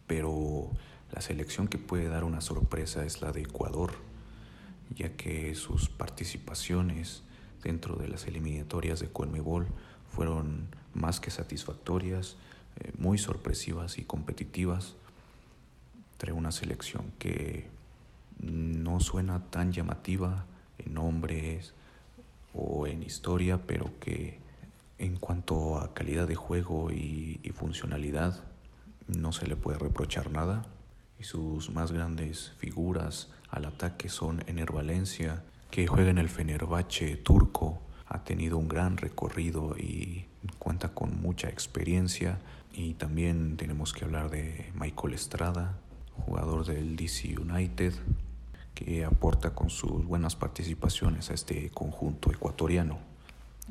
pero 0.07 0.71
la 1.13 1.21
selección 1.21 1.69
que 1.69 1.79
puede 1.79 2.09
dar 2.09 2.25
una 2.25 2.41
sorpresa 2.41 3.05
es 3.05 3.23
la 3.23 3.33
de 3.33 3.43
Ecuador, 3.43 3.93
ya 4.91 5.17
que 5.17 5.55
sus 5.55 5.89
participaciones 5.89 7.23
dentro 7.63 7.97
de 7.97 8.09
las 8.09 8.27
eliminatorias 8.27 9.01
de 9.01 9.09
Conmebol 9.09 9.67
fueron 10.11 10.69
más 10.95 11.21
que 11.21 11.31
satisfactorias, 11.31 12.37
eh, 12.81 12.93
muy 12.99 13.19
sorpresivas 13.19 13.99
y 13.99 14.05
competitivas. 14.05 14.95
Trae 16.19 16.33
una 16.33 16.53
selección 16.53 17.13
que 17.19 17.69
no 18.41 19.01
suena 19.01 19.45
tan 19.51 19.73
llamativa 19.73 20.45
en 20.79 20.95
nombres 20.95 21.75
o 22.55 22.87
en 22.87 23.03
historia, 23.03 23.63
pero 23.67 23.91
que 24.01 24.39
en 24.99 25.17
cuanto 25.17 25.79
a 25.79 25.95
calidad 25.95 26.29
de 26.29 26.35
juego 26.35 26.91
y, 26.91 27.41
y 27.43 27.51
funcionalidad 27.51 28.45
no 29.09 29.33
se 29.33 29.47
le 29.47 29.57
puede 29.57 29.79
reprochar 29.79 30.31
nada. 30.31 30.67
Y 31.19 31.25
sus 31.25 31.71
más 31.71 31.93
grandes 31.93 32.53
figuras 32.59 33.31
al 33.49 33.65
ataque 33.65 34.09
son 34.09 34.43
Ener 34.47 34.73
Valencia, 34.73 35.45
que 35.73 35.87
juega 35.87 36.11
en 36.11 36.19
el 36.19 36.29
Fenerbahce 36.29 37.17
turco, 37.17 37.81
ha 38.07 38.25
tenido 38.25 38.59
un 38.59 38.69
gran 38.69 38.99
recorrido 38.99 39.75
y 39.79 40.27
cuenta 40.59 40.91
con 40.91 41.23
mucha 41.23 41.49
experiencia. 41.49 42.41
Y 42.75 42.93
también 42.93 43.57
tenemos 43.57 43.95
que 43.95 44.05
hablar 44.05 44.29
de 44.29 44.71
Michael 44.75 45.15
Estrada, 45.15 45.79
jugador 46.27 46.67
del 46.67 46.95
DC 46.95 47.39
United, 47.39 47.95
que 48.75 49.07
aporta 49.07 49.55
con 49.55 49.71
sus 49.71 50.05
buenas 50.05 50.37
participaciones 50.37 51.31
a 51.31 51.35
este 51.35 51.71
conjunto 51.71 52.31
ecuatoriano. 52.31 52.99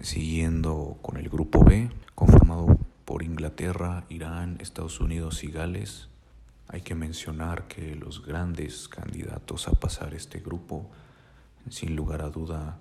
Siguiendo 0.01 0.97
con 1.03 1.17
el 1.17 1.29
grupo 1.29 1.63
B, 1.63 1.91
conformado 2.15 2.79
por 3.05 3.21
Inglaterra, 3.21 4.05
Irán, 4.09 4.57
Estados 4.59 5.01
Unidos 5.01 5.43
y 5.43 5.51
Gales, 5.51 6.07
hay 6.67 6.81
que 6.81 6.95
mencionar 6.95 7.67
que 7.67 7.93
los 7.95 8.25
grandes 8.25 8.87
candidatos 8.87 9.67
a 9.67 9.73
pasar 9.73 10.15
este 10.15 10.39
grupo 10.39 10.89
sin 11.69 11.95
lugar 11.95 12.21
a 12.21 12.29
duda 12.29 12.77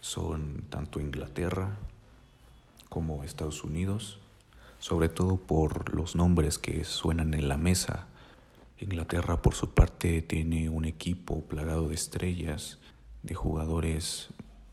son 0.00 0.64
tanto 0.68 1.00
Inglaterra 1.00 1.76
como 2.88 3.24
Estados 3.24 3.64
Unidos, 3.64 4.18
sobre 4.78 5.08
todo 5.08 5.36
por 5.36 5.94
los 5.94 6.16
nombres 6.16 6.58
que 6.58 6.84
suenan 6.84 7.34
en 7.34 7.48
la 7.48 7.56
mesa. 7.56 8.06
Inglaterra 8.78 9.40
por 9.40 9.54
su 9.54 9.70
parte 9.70 10.20
tiene 10.22 10.68
un 10.68 10.84
equipo 10.84 11.42
plagado 11.42 11.88
de 11.88 11.94
estrellas, 11.94 12.78
de 13.22 13.34
jugadores 13.34 14.28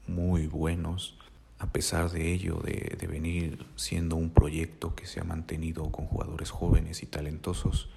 muy 0.08 0.48
buenos, 0.48 1.15
a 1.60 1.67
pesar 1.67 2.10
de 2.10 2.34
ello, 2.34 2.60
de, 2.63 2.98
de, 3.00 3.08
venir 3.08 3.65
siendo 3.75 4.15
un 4.15 4.31
proyecto 4.31 4.96
que 4.96 5.05
se 5.05 5.19
ha 5.19 5.24
mantenido 5.24 5.91
con 5.91 6.05
jugadores 6.05 6.50
jóvenes 6.50 7.03
y 7.03 7.05
talentosos, 7.05 7.89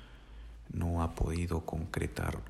no 0.73 1.03
ha 1.03 1.15
podido 1.15 1.61
concretar 1.65 2.41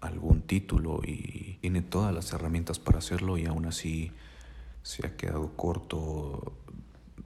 algún 0.00 0.42
título 0.42 1.00
y 1.04 1.58
tiene 1.60 1.82
todas 1.82 2.14
las 2.14 2.32
herramientas 2.32 2.78
para 2.78 2.98
hacerlo 2.98 3.36
y 3.38 3.46
aún 3.46 3.66
así 3.66 4.12
se 4.82 5.06
ha 5.06 5.16
quedado 5.16 5.56
corto 5.56 6.54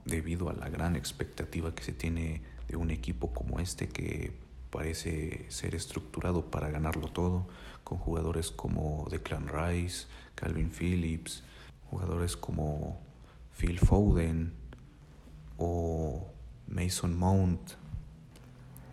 debido 0.03 0.49
a 0.49 0.53
la 0.53 0.69
gran 0.69 0.95
expectativa 0.95 1.73
que 1.73 1.83
se 1.83 1.93
tiene 1.93 2.41
de 2.67 2.75
un 2.75 2.91
equipo 2.91 3.33
como 3.33 3.59
este 3.59 3.87
que 3.87 4.33
parece 4.69 5.45
ser 5.49 5.73
estructurado 5.73 6.51
para 6.51 6.69
ganarlo 6.69 7.07
todo, 7.07 7.47
con 7.83 7.97
jugadores 7.97 8.51
como 8.51 9.07
Declan 9.09 9.47
Rice, 9.47 10.07
Calvin 10.35 10.69
Phillips, 10.69 11.43
jugadores 11.89 12.35
como 12.35 12.99
Phil 13.57 13.79
Foden 13.79 14.53
o 15.57 16.27
Mason 16.67 17.17
Mount, 17.17 17.61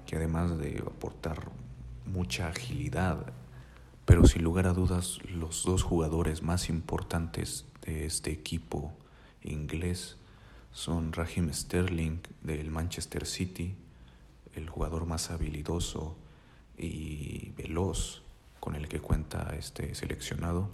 que 0.07 0.17
además 0.17 0.57
de 0.59 0.79
aportar 0.87 1.51
mucha 2.07 2.49
agilidad 2.49 3.33
Pero 4.13 4.27
sin 4.27 4.45
lugar 4.45 4.67
a 4.67 4.75
dudas, 4.75 5.21
los 5.25 5.65
dos 5.65 5.83
jugadores 5.83 6.43
más 6.43 6.69
importantes 6.69 7.65
de 7.81 8.05
este 8.05 8.31
equipo 8.31 8.93
inglés 9.43 10.19
son 10.71 11.15
Raheem 11.15 11.51
Sterling 11.51 12.19
del 12.43 12.71
Manchester 12.71 13.25
City, 13.25 13.75
el 14.55 14.69
jugador 14.69 15.07
más 15.07 15.31
habilidoso 15.31 16.15
y 16.77 17.53
veloz 17.57 18.21
con 18.61 18.75
el 18.75 18.87
que 18.87 19.01
cuenta 19.01 19.57
este 19.59 19.95
seleccionado, 19.95 20.69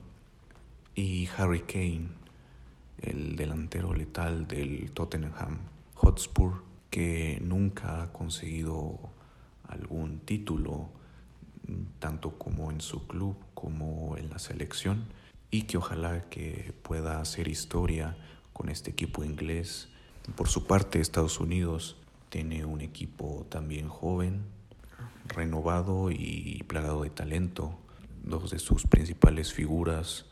y 0.97 1.29
Harry 1.37 1.61
Kane, 1.61 2.09
el 3.03 3.37
delantero 3.37 3.95
letal 3.95 4.49
del 4.49 4.91
Tottenham 4.91 5.59
Hotspur, 5.95 6.65
que 6.91 7.39
nunca 7.41 8.03
ha 8.03 8.13
conseguido 8.13 8.99
algún 9.69 10.19
título, 10.19 10.89
tanto 11.99 12.39
como 12.39 12.71
en 12.71 12.81
su 12.81 13.07
club 13.07 13.37
como 13.55 14.17
en 14.17 14.31
la 14.31 14.39
selección, 14.39 15.07
y 15.51 15.63
que 15.63 15.79
ojalá 15.79 16.29
que 16.29 16.75
pueda 16.83 17.21
hacer 17.21 17.49
historia 17.49 18.17
con 18.53 18.69
este 18.69 18.91
equipo 18.91 19.25
inglés. 19.25 19.89
Por 20.37 20.49
su 20.49 20.67
parte, 20.67 21.01
Estados 21.01 21.41
Unidos 21.41 21.97
tiene 22.29 22.65
un 22.65 22.81
equipo 22.81 23.47
también 23.49 23.89
joven, 23.89 24.43
renovado 25.27 26.11
y 26.11 26.63
plagado 26.67 27.03
de 27.03 27.11
talento. 27.11 27.79
Dos 28.25 28.51
de 28.51 28.59
sus 28.59 28.87
principales 28.87 29.53
figuras 29.53 30.27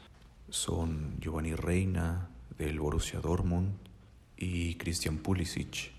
son 0.50 1.16
Giovanni 1.20 1.54
Reina 1.54 2.28
del 2.58 2.78
Borussia 2.80 3.20
Dortmund 3.20 3.72
y 4.36 4.74
Christian 4.74 5.18
Pulisic 5.18 5.92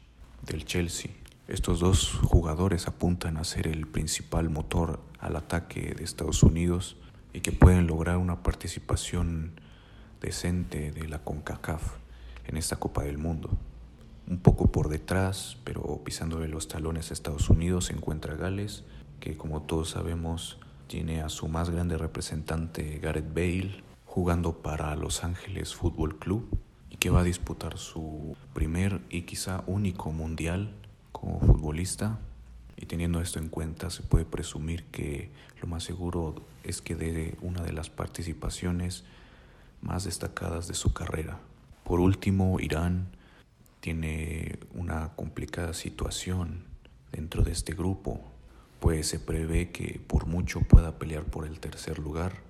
del 0.43 0.65
Chelsea. 0.65 1.11
Estos 1.47 1.79
dos 1.79 2.11
jugadores 2.11 2.89
apuntan 2.89 3.37
a 3.37 3.45
ser 3.45 3.67
el 3.67 3.87
principal 3.87 4.49
motor 4.49 4.99
al 5.17 5.37
ataque 5.37 5.95
de 5.97 6.03
Estados 6.03 6.43
Unidos 6.43 6.97
y 7.31 7.39
que 7.39 7.53
pueden 7.53 7.87
lograr 7.87 8.17
una 8.17 8.43
participación 8.43 9.53
decente 10.19 10.91
de 10.91 11.07
la 11.07 11.19
CONCACAF 11.19 11.93
en 12.47 12.57
esta 12.57 12.75
Copa 12.75 13.03
del 13.03 13.17
Mundo. 13.17 13.49
Un 14.27 14.39
poco 14.39 14.73
por 14.73 14.89
detrás, 14.89 15.55
pero 15.63 16.01
pisándole 16.03 16.49
los 16.49 16.67
talones 16.67 17.11
a 17.11 17.13
Estados 17.13 17.49
Unidos, 17.49 17.85
se 17.85 17.93
encuentra 17.93 18.35
Gales, 18.35 18.83
que 19.21 19.37
como 19.37 19.61
todos 19.61 19.91
sabemos 19.91 20.59
tiene 20.87 21.21
a 21.21 21.29
su 21.29 21.47
más 21.47 21.69
grande 21.69 21.97
representante 21.97 22.99
Gareth 22.99 23.33
Bale 23.33 23.83
jugando 24.05 24.61
para 24.61 24.93
Los 24.97 25.23
Ángeles 25.23 25.73
Fútbol 25.73 26.19
Club 26.19 26.59
y 26.89 26.97
que 26.97 27.09
va 27.09 27.21
a 27.21 27.23
disputar 27.23 27.77
su 27.77 28.35
primer 28.53 28.99
y 29.09 29.21
quizá 29.21 29.63
único 29.65 30.11
mundial 30.11 30.73
como 31.19 31.39
futbolista. 31.39 32.19
Y 32.75 32.85
teniendo 32.85 33.21
esto 33.21 33.39
en 33.39 33.49
cuenta, 33.49 33.89
se 33.89 34.03
puede 34.03 34.25
presumir 34.25 34.85
que 34.85 35.31
lo 35.61 35.67
más 35.67 35.83
seguro 35.83 36.35
es 36.63 36.81
que 36.81 36.95
dé 36.95 37.37
una 37.41 37.63
de 37.63 37.73
las 37.73 37.89
participaciones 37.89 39.03
más 39.81 40.03
destacadas 40.03 40.67
de 40.67 40.75
su 40.75 40.93
carrera. 40.93 41.39
Por 41.83 41.99
último, 41.99 42.59
Irán 42.59 43.07
tiene 43.79 44.59
una 44.73 45.15
complicada 45.15 45.73
situación 45.73 46.65
dentro 47.11 47.43
de 47.43 47.51
este 47.51 47.73
grupo, 47.73 48.21
pues 48.79 49.07
se 49.07 49.19
prevé 49.19 49.71
que 49.71 49.99
por 50.05 50.27
mucho 50.27 50.61
pueda 50.61 50.99
pelear 50.99 51.23
por 51.23 51.47
el 51.47 51.59
tercer 51.59 51.97
lugar, 51.97 52.41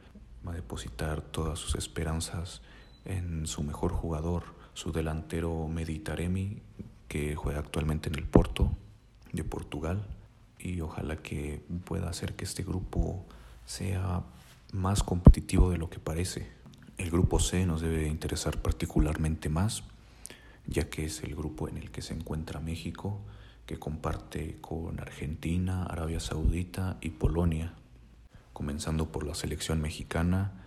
va 0.46 0.52
a 0.52 0.56
depositar 0.56 1.22
todas 1.22 1.60
sus 1.60 1.76
esperanzas 1.76 2.62
en 3.06 3.48
su 3.48 3.64
mejor 3.64 3.92
jugador, 3.92 4.44
su 4.74 4.92
delantero 4.92 5.68
Meditaremi, 5.68 6.62
que 7.08 7.36
juega 7.36 7.60
actualmente 7.60 8.10
en 8.10 8.16
el 8.16 8.26
Porto 8.26 8.72
de 9.32 9.44
Portugal 9.44 10.06
y 10.60 10.82
ojalá 10.82 11.18
que 11.18 11.64
pueda 11.86 12.10
hacer 12.10 12.36
que 12.36 12.46
este 12.46 12.64
grupo 12.64 13.26
sea 13.66 14.24
más 14.74 15.04
competitivo 15.04 15.70
de 15.70 15.78
lo 15.78 15.90
que 15.90 16.00
parece. 16.00 16.48
El 16.98 17.12
grupo 17.12 17.40
C 17.40 17.66
nos 17.66 17.82
debe 17.82 18.08
interesar 18.08 18.62
particularmente 18.62 19.50
más, 19.50 19.84
ya 20.66 20.90
que 20.90 21.06
es 21.06 21.24
el 21.24 21.36
grupo 21.36 21.70
en 21.70 21.78
el 21.78 21.92
que 21.92 22.02
se 22.02 22.14
encuentra 22.14 22.60
México, 22.60 23.20
que 23.66 23.78
comparte 23.78 24.58
con 24.62 25.00
Argentina, 25.00 25.84
Arabia 25.84 26.20
Saudita 26.20 26.98
y 27.02 27.12
Polonia. 27.12 27.74
Comenzando 28.54 29.12
por 29.12 29.26
la 29.26 29.36
selección 29.36 29.82
mexicana, 29.82 30.64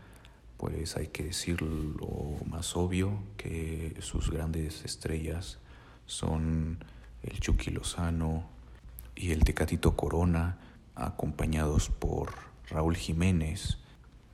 pues 0.57 0.97
hay 0.97 1.09
que 1.09 1.25
decir 1.25 1.63
lo 1.63 2.37
más 2.47 2.77
obvio, 2.77 3.23
que 3.37 3.97
sus 4.01 4.31
grandes 4.31 4.85
estrellas 4.85 5.59
son 6.11 6.85
el 7.23 7.39
Chucky 7.39 7.71
Lozano 7.71 8.45
y 9.15 9.31
el 9.31 9.45
Tecatito 9.45 9.97
Corona, 9.97 10.59
acompañados 10.95 11.89
por 11.89 12.35
Raúl 12.69 12.97
Jiménez. 12.97 13.79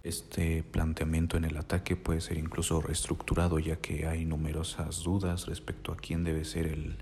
Este 0.02 0.62
planteamiento 0.62 1.36
en 1.36 1.44
el 1.44 1.56
ataque 1.56 1.96
puede 1.96 2.20
ser 2.20 2.38
incluso 2.38 2.80
reestructurado 2.80 3.58
ya 3.58 3.76
que 3.76 4.06
hay 4.06 4.24
numerosas 4.24 5.02
dudas 5.02 5.46
respecto 5.46 5.92
a 5.92 5.96
quién 5.96 6.24
debe 6.24 6.44
ser 6.44 6.66
el 6.66 6.96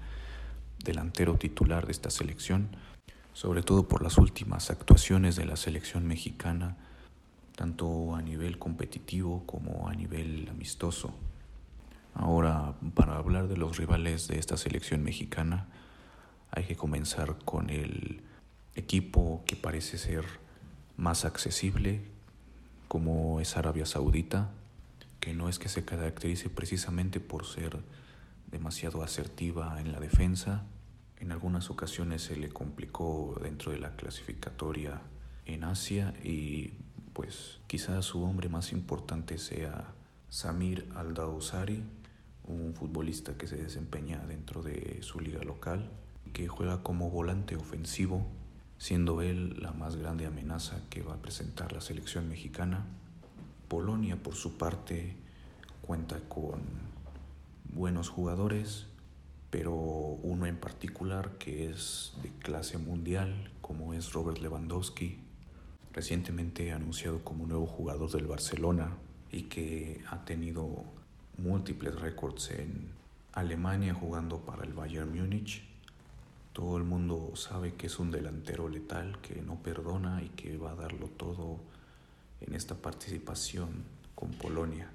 delantero 0.82 1.36
titular 1.36 1.86
de 1.86 1.92
esta 1.92 2.10
selección, 2.10 2.68
sobre 3.32 3.62
todo 3.62 3.86
por 3.88 4.02
las 4.02 4.18
últimas 4.18 4.70
actuaciones 4.70 5.36
de 5.36 5.44
la 5.44 5.56
selección 5.56 6.06
mexicana, 6.06 6.76
tanto 7.54 8.16
a 8.16 8.22
nivel 8.22 8.58
competitivo 8.58 9.44
como 9.46 9.88
a 9.88 9.94
nivel 9.94 10.48
amistoso. 10.50 11.14
Ahora, 12.14 12.74
para 12.94 13.16
hablar 13.16 13.48
de 13.48 13.56
los 13.56 13.76
rivales 13.76 14.28
de 14.28 14.38
esta 14.38 14.56
selección 14.56 15.02
mexicana, 15.02 15.66
hay 16.50 16.64
que 16.64 16.76
comenzar 16.76 17.36
con 17.44 17.70
el 17.70 18.22
equipo 18.76 19.42
que 19.46 19.56
parece 19.56 19.98
ser 19.98 20.24
más 20.96 21.24
accesible, 21.24 22.02
como 22.86 23.40
es 23.40 23.56
Arabia 23.56 23.86
Saudita, 23.86 24.50
que 25.18 25.34
no 25.34 25.48
es 25.48 25.58
que 25.58 25.68
se 25.68 25.84
caracterice 25.84 26.50
precisamente 26.50 27.18
por 27.18 27.46
ser 27.46 27.78
demasiado 28.50 29.02
asertiva 29.02 29.80
en 29.80 29.90
la 29.90 29.98
defensa. 29.98 30.64
En 31.18 31.32
algunas 31.32 31.70
ocasiones 31.70 32.22
se 32.22 32.36
le 32.36 32.50
complicó 32.50 33.36
dentro 33.42 33.72
de 33.72 33.78
la 33.78 33.96
clasificatoria 33.96 35.00
en 35.46 35.64
Asia 35.64 36.14
y 36.22 36.74
pues 37.12 37.58
quizás 37.66 38.04
su 38.04 38.22
hombre 38.22 38.48
más 38.48 38.72
importante 38.72 39.38
sea 39.38 39.92
Samir 40.28 40.88
Al-Dawsari, 40.94 41.82
un 42.46 42.74
futbolista 42.74 43.36
que 43.36 43.46
se 43.46 43.56
desempeña 43.56 44.24
dentro 44.26 44.62
de 44.62 44.98
su 45.02 45.20
liga 45.20 45.42
local, 45.42 45.90
que 46.32 46.48
juega 46.48 46.82
como 46.82 47.10
volante 47.10 47.56
ofensivo, 47.56 48.26
siendo 48.78 49.22
él 49.22 49.60
la 49.60 49.72
más 49.72 49.96
grande 49.96 50.26
amenaza 50.26 50.82
que 50.90 51.02
va 51.02 51.14
a 51.14 51.22
presentar 51.22 51.72
la 51.72 51.80
selección 51.80 52.28
mexicana. 52.28 52.84
Polonia, 53.68 54.22
por 54.22 54.34
su 54.34 54.58
parte, 54.58 55.16
cuenta 55.82 56.20
con 56.28 56.60
buenos 57.72 58.08
jugadores, 58.08 58.86
pero 59.50 59.74
uno 59.74 60.46
en 60.46 60.56
particular 60.56 61.38
que 61.38 61.70
es 61.70 62.14
de 62.22 62.30
clase 62.40 62.78
mundial, 62.78 63.50
como 63.60 63.94
es 63.94 64.12
Robert 64.12 64.38
Lewandowski, 64.38 65.18
recientemente 65.92 66.72
anunciado 66.72 67.22
como 67.22 67.46
nuevo 67.46 67.66
jugador 67.66 68.10
del 68.10 68.26
Barcelona 68.26 68.96
y 69.30 69.42
que 69.44 70.02
ha 70.10 70.24
tenido 70.24 70.84
múltiples 71.38 71.94
récords 71.94 72.50
en 72.50 72.90
Alemania 73.32 73.94
jugando 73.94 74.38
para 74.40 74.64
el 74.64 74.72
Bayern 74.72 75.12
Múnich. 75.12 75.62
Todo 76.52 76.76
el 76.76 76.84
mundo 76.84 77.32
sabe 77.34 77.74
que 77.74 77.88
es 77.88 77.98
un 77.98 78.10
delantero 78.10 78.68
letal, 78.68 79.18
que 79.20 79.42
no 79.42 79.56
perdona 79.56 80.22
y 80.22 80.28
que 80.30 80.56
va 80.56 80.70
a 80.70 80.76
darlo 80.76 81.08
todo 81.08 81.58
en 82.40 82.54
esta 82.54 82.76
participación 82.76 83.84
con 84.14 84.30
Polonia. 84.30 84.90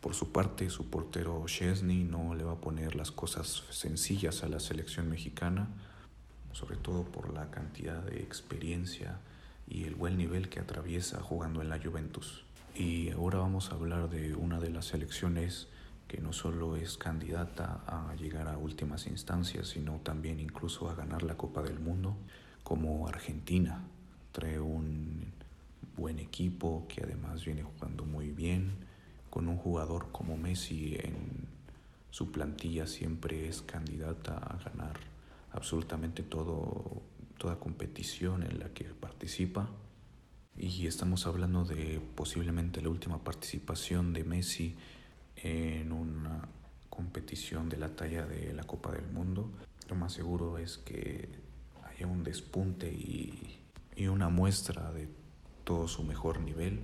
Por 0.00 0.14
su 0.14 0.32
parte, 0.32 0.70
su 0.70 0.88
portero 0.88 1.44
Chesney 1.46 2.04
no 2.04 2.34
le 2.34 2.42
va 2.42 2.52
a 2.52 2.60
poner 2.60 2.96
las 2.96 3.10
cosas 3.10 3.64
sencillas 3.70 4.42
a 4.42 4.48
la 4.48 4.58
selección 4.58 5.08
mexicana, 5.10 5.68
sobre 6.52 6.76
todo 6.76 7.04
por 7.04 7.32
la 7.32 7.50
cantidad 7.50 8.02
de 8.02 8.20
experiencia 8.20 9.20
y 9.68 9.84
el 9.84 9.94
buen 9.94 10.16
nivel 10.16 10.48
que 10.48 10.58
atraviesa 10.58 11.20
jugando 11.22 11.60
en 11.62 11.68
la 11.68 11.78
Juventus. 11.78 12.44
Y 12.80 13.10
ahora 13.10 13.40
vamos 13.40 13.70
a 13.70 13.74
hablar 13.74 14.08
de 14.08 14.34
una 14.34 14.58
de 14.58 14.70
las 14.70 14.86
selecciones 14.86 15.68
que 16.08 16.18
no 16.18 16.32
solo 16.32 16.76
es 16.76 16.96
candidata 16.96 17.84
a 17.86 18.14
llegar 18.14 18.48
a 18.48 18.56
últimas 18.56 19.06
instancias, 19.06 19.68
sino 19.68 20.00
también 20.02 20.40
incluso 20.40 20.88
a 20.88 20.94
ganar 20.94 21.22
la 21.22 21.36
Copa 21.36 21.60
del 21.60 21.78
Mundo, 21.78 22.16
como 22.62 23.06
Argentina. 23.06 23.84
Trae 24.32 24.58
un 24.58 25.26
buen 25.94 26.20
equipo 26.20 26.86
que 26.88 27.02
además 27.02 27.44
viene 27.44 27.64
jugando 27.64 28.06
muy 28.06 28.30
bien, 28.30 28.72
con 29.28 29.46
un 29.48 29.58
jugador 29.58 30.08
como 30.10 30.38
Messi 30.38 30.96
en 31.00 31.48
su 32.10 32.32
plantilla 32.32 32.86
siempre 32.86 33.46
es 33.46 33.60
candidata 33.60 34.38
a 34.38 34.56
ganar 34.56 34.94
absolutamente 35.52 36.22
todo, 36.22 37.02
toda 37.36 37.56
competición 37.56 38.42
en 38.42 38.58
la 38.58 38.70
que 38.70 38.84
participa. 38.84 39.68
Y 40.56 40.86
estamos 40.86 41.26
hablando 41.26 41.64
de 41.64 42.00
posiblemente 42.14 42.82
la 42.82 42.90
última 42.90 43.22
participación 43.24 44.12
de 44.12 44.24
Messi 44.24 44.76
en 45.36 45.92
una 45.92 46.48
competición 46.88 47.68
de 47.68 47.78
la 47.78 47.88
talla 47.96 48.26
de 48.26 48.52
la 48.52 48.64
Copa 48.64 48.92
del 48.92 49.06
Mundo. 49.06 49.50
Lo 49.88 49.96
más 49.96 50.12
seguro 50.12 50.58
es 50.58 50.78
que 50.78 51.28
haya 51.88 52.06
un 52.06 52.22
despunte 52.22 52.90
y, 52.92 53.58
y 53.96 54.06
una 54.08 54.28
muestra 54.28 54.92
de 54.92 55.08
todo 55.64 55.88
su 55.88 56.02
mejor 56.02 56.40
nivel, 56.40 56.80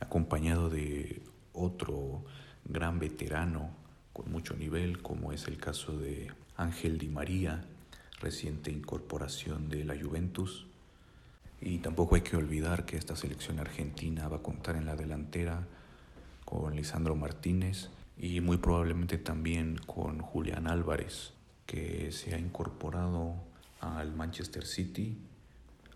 acompañado 0.00 0.70
de 0.70 1.22
otro 1.52 2.24
gran 2.64 2.98
veterano 2.98 3.70
con 4.12 4.30
mucho 4.30 4.56
nivel, 4.56 5.02
como 5.02 5.32
es 5.32 5.46
el 5.48 5.58
caso 5.58 5.96
de 5.98 6.32
Ángel 6.56 6.98
Di 6.98 7.08
María, 7.08 7.64
reciente 8.20 8.70
incorporación 8.70 9.68
de 9.68 9.84
la 9.84 9.94
Juventus. 10.00 10.66
Y 11.60 11.78
tampoco 11.78 12.14
hay 12.14 12.20
que 12.22 12.36
olvidar 12.36 12.84
que 12.84 12.96
esta 12.96 13.16
selección 13.16 13.58
argentina 13.58 14.28
va 14.28 14.38
a 14.38 14.42
contar 14.42 14.76
en 14.76 14.86
la 14.86 14.96
delantera 14.96 15.66
con 16.44 16.76
Lisandro 16.76 17.16
Martínez 17.16 17.88
y 18.16 18.40
muy 18.40 18.58
probablemente 18.58 19.18
también 19.18 19.78
con 19.86 20.20
Julián 20.20 20.66
Álvarez, 20.66 21.32
que 21.66 22.12
se 22.12 22.34
ha 22.34 22.38
incorporado 22.38 23.34
al 23.80 24.14
Manchester 24.14 24.64
City, 24.66 25.18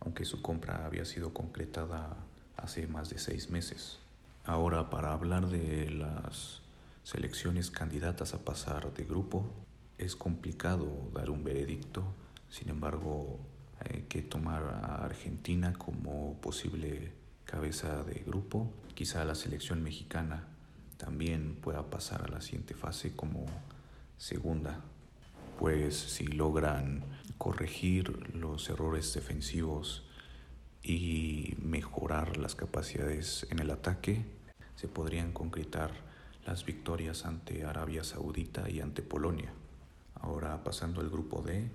aunque 0.01 0.25
su 0.25 0.42
compra 0.42 0.87
había 0.87 1.05
sido 1.05 1.33
concretada 1.33 2.16
hace 2.57 2.87
más 2.87 3.11
de 3.11 3.18
seis 3.18 3.51
meses. 3.51 3.99
Ahora, 4.44 4.90
para 4.90 5.12
hablar 5.12 5.49
de 5.49 5.90
las 5.90 6.62
selecciones 7.03 7.71
candidatas 7.71 8.35
a 8.35 8.44
pasar 8.44 8.92
de 8.94 9.05
grupo, 9.05 9.44
es 9.99 10.16
complicado 10.16 10.87
dar 11.12 11.31
un 11.31 11.44
veredicto, 11.44 12.05
sin 12.49 12.68
embargo, 12.68 13.38
hay 13.81 14.03
que 14.03 14.23
tomar 14.23 14.62
a 14.62 15.05
Argentina 15.05 15.73
como 15.73 16.41
posible 16.41 17.12
cabeza 17.45 18.03
de 18.05 18.23
grupo, 18.27 18.71
quizá 18.95 19.25
la 19.25 19.35
selección 19.35 19.83
mexicana 19.83 20.47
también 20.99 21.57
pueda 21.57 21.88
pasar 21.88 22.23
a 22.23 22.29
la 22.29 22.41
siguiente 22.41 22.75
fase 22.75 23.14
como 23.14 23.47
segunda, 24.17 24.81
pues 25.59 25.97
si 25.97 26.27
logran 26.27 27.05
corregir 27.38 28.35
los 28.35 28.69
errores 28.69 29.14
defensivos 29.14 30.05
y 30.83 31.55
mejorar 31.62 32.37
las 32.37 32.55
capacidades 32.55 33.47
en 33.51 33.61
el 33.61 33.71
ataque, 33.71 34.25
se 34.75 34.88
podrían 34.88 35.33
concretar 35.33 35.93
las 36.45 36.64
victorias 36.64 37.25
ante 37.25 37.64
Arabia 37.64 38.05
Saudita 38.05 38.69
y 38.69 38.81
ante 38.81 39.03
Polonia. 39.03 39.53
Ahora 40.14 40.64
pasando 40.64 41.01
al 41.01 41.11
grupo 41.11 41.43
D, 41.43 41.71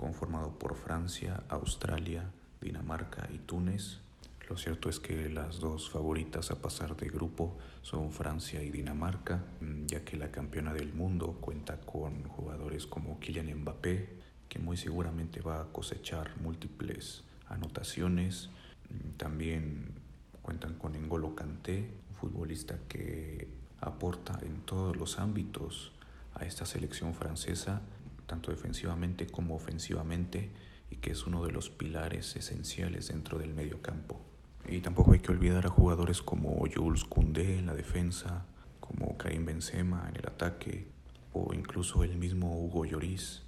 conformado 0.00 0.58
por 0.58 0.76
Francia, 0.76 1.42
Australia, 1.50 2.24
Dinamarca 2.58 3.28
y 3.30 3.36
Túnez, 3.36 4.00
lo 4.48 4.56
cierto 4.56 4.88
es 4.88 4.98
que 4.98 5.28
las 5.28 5.60
dos 5.60 5.90
favoritas 5.90 6.50
a 6.50 6.62
pasar 6.62 6.96
de 6.96 7.10
grupo 7.10 7.58
son 7.82 8.10
Francia 8.10 8.62
y 8.62 8.70
Dinamarca, 8.70 9.44
mm, 9.60 9.84
ya 9.84 10.02
que 10.02 10.16
la 10.16 10.30
campeona 10.30 10.72
del 10.72 10.94
mundo 10.94 11.36
cuenta 11.38 11.78
con 11.82 12.24
jugadores 12.24 12.86
como 12.86 13.20
Kylian 13.20 13.54
Mbappé, 13.60 14.08
que 14.48 14.58
muy 14.58 14.78
seguramente 14.78 15.42
va 15.42 15.60
a 15.60 15.64
cosechar 15.66 16.40
múltiples 16.40 17.22
anotaciones. 17.50 18.48
Mm, 18.88 19.18
también 19.18 19.92
cuentan 20.40 20.76
con 20.78 20.94
N'Golo 20.94 21.34
Kanté, 21.34 21.90
un 22.08 22.16
futbolista 22.16 22.78
que 22.88 23.48
aporta 23.82 24.38
en 24.42 24.62
todos 24.62 24.96
los 24.96 25.18
ámbitos 25.18 25.92
a 26.34 26.46
esta 26.46 26.64
selección 26.64 27.14
francesa, 27.14 27.82
tanto 28.30 28.52
defensivamente 28.52 29.26
como 29.26 29.56
ofensivamente, 29.56 30.50
y 30.88 30.96
que 30.96 31.10
es 31.10 31.26
uno 31.26 31.44
de 31.44 31.50
los 31.50 31.68
pilares 31.68 32.36
esenciales 32.36 33.08
dentro 33.08 33.38
del 33.38 33.54
mediocampo. 33.54 34.20
Y 34.68 34.78
tampoco 34.82 35.14
hay 35.14 35.18
que 35.18 35.32
olvidar 35.32 35.66
a 35.66 35.68
jugadores 35.68 36.22
como 36.22 36.64
Jules 36.72 37.02
Koundé 37.04 37.58
en 37.58 37.66
la 37.66 37.74
defensa, 37.74 38.46
como 38.78 39.18
Karim 39.18 39.46
Benzema 39.46 40.06
en 40.08 40.14
el 40.14 40.28
ataque, 40.28 40.86
o 41.32 41.52
incluso 41.52 42.04
el 42.04 42.16
mismo 42.16 42.56
Hugo 42.56 42.84
Lloris, 42.84 43.42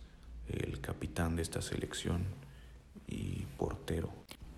el 0.49 0.81
capitán 0.81 1.37
de 1.37 1.43
esta 1.43 1.63
selección 1.63 2.25
y 3.07 3.47
portero. 3.59 4.11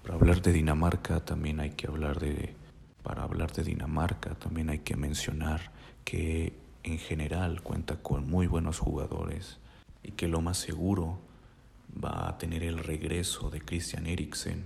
Para 0.02 0.14
hablar 0.14 0.40
de 0.40 0.54
Dinamarca 0.54 1.22
también 1.22 1.60
hay 1.60 1.72
que 1.72 1.86
hablar 1.86 2.18
de 2.18 2.54
para 3.02 3.24
hablar 3.24 3.52
de 3.52 3.62
Dinamarca 3.62 4.34
también 4.36 4.70
hay 4.70 4.78
que 4.78 4.96
mencionar 4.96 5.70
que 6.06 6.54
en 6.82 6.96
general 6.96 7.60
cuenta 7.60 7.96
con 7.96 8.30
muy 8.30 8.46
buenos 8.46 8.78
jugadores 8.78 9.58
y 10.04 10.12
que 10.12 10.28
lo 10.28 10.40
más 10.40 10.58
seguro 10.58 11.18
va 12.02 12.28
a 12.28 12.38
tener 12.38 12.62
el 12.62 12.78
regreso 12.78 13.50
de 13.50 13.60
Christian 13.60 14.06
Eriksen 14.06 14.64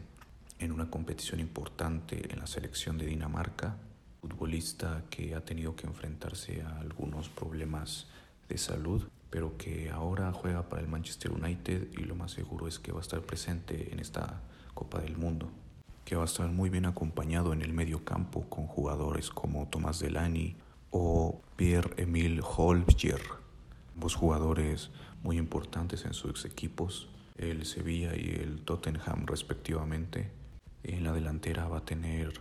en 0.59 0.72
una 0.72 0.90
competición 0.90 1.40
importante 1.40 2.33
en 2.33 2.40
la 2.40 2.46
selección 2.46 2.98
de 2.98 3.07
Dinamarca, 3.07 3.77
futbolista 4.20 5.05
que 5.09 5.35
ha 5.35 5.44
tenido 5.44 5.77
que 5.77 5.87
enfrentarse 5.87 6.62
a 6.62 6.81
algunos 6.81 7.29
problemas 7.29 8.09
de 8.48 8.59
salud, 8.59 9.09
pero 9.31 9.57
que 9.57 9.90
ahora 9.90 10.33
juega 10.33 10.68
para 10.68 10.83
el 10.83 10.88
Manchester 10.88 11.31
United 11.31 11.92
y 11.92 12.05
lo 12.05 12.16
más 12.16 12.33
seguro 12.33 12.66
es 12.66 12.79
que 12.79 12.92
va 12.92 12.98
a 12.98 13.03
estar 13.03 13.20
presente 13.20 13.92
en 13.92 14.01
esta 14.01 14.40
Copa 14.74 15.01
del 15.01 15.16
Mundo, 15.16 15.51
que 16.05 16.16
va 16.16 16.22
a 16.22 16.24
estar 16.24 16.48
muy 16.48 16.70
bien 16.70 16.87
acompañado 16.87 17.53
en 17.53 17.62
el 17.62 17.72
medio 17.72 18.05
campo 18.05 18.48
con 18.48 18.66
jugadores 18.66 19.31
como 19.31 19.68
Tomás 19.68 20.01
Delany 20.01 20.57
o 20.90 21.40
Pierre-Emile 21.57 22.40
Holbjer, 22.42 23.20
ambos 23.98 24.14
jugadores 24.14 24.90
muy 25.24 25.38
importantes 25.38 26.04
en 26.04 26.14
sus 26.14 26.44
equipos, 26.44 27.08
el 27.37 27.66
Sevilla 27.66 28.14
y 28.14 28.28
el 28.28 28.61
Tottenham 28.61 29.26
respectivamente, 29.26 30.30
en 30.84 31.02
la 31.02 31.12
delantera 31.12 31.66
va 31.66 31.78
a 31.78 31.84
tener 31.84 32.34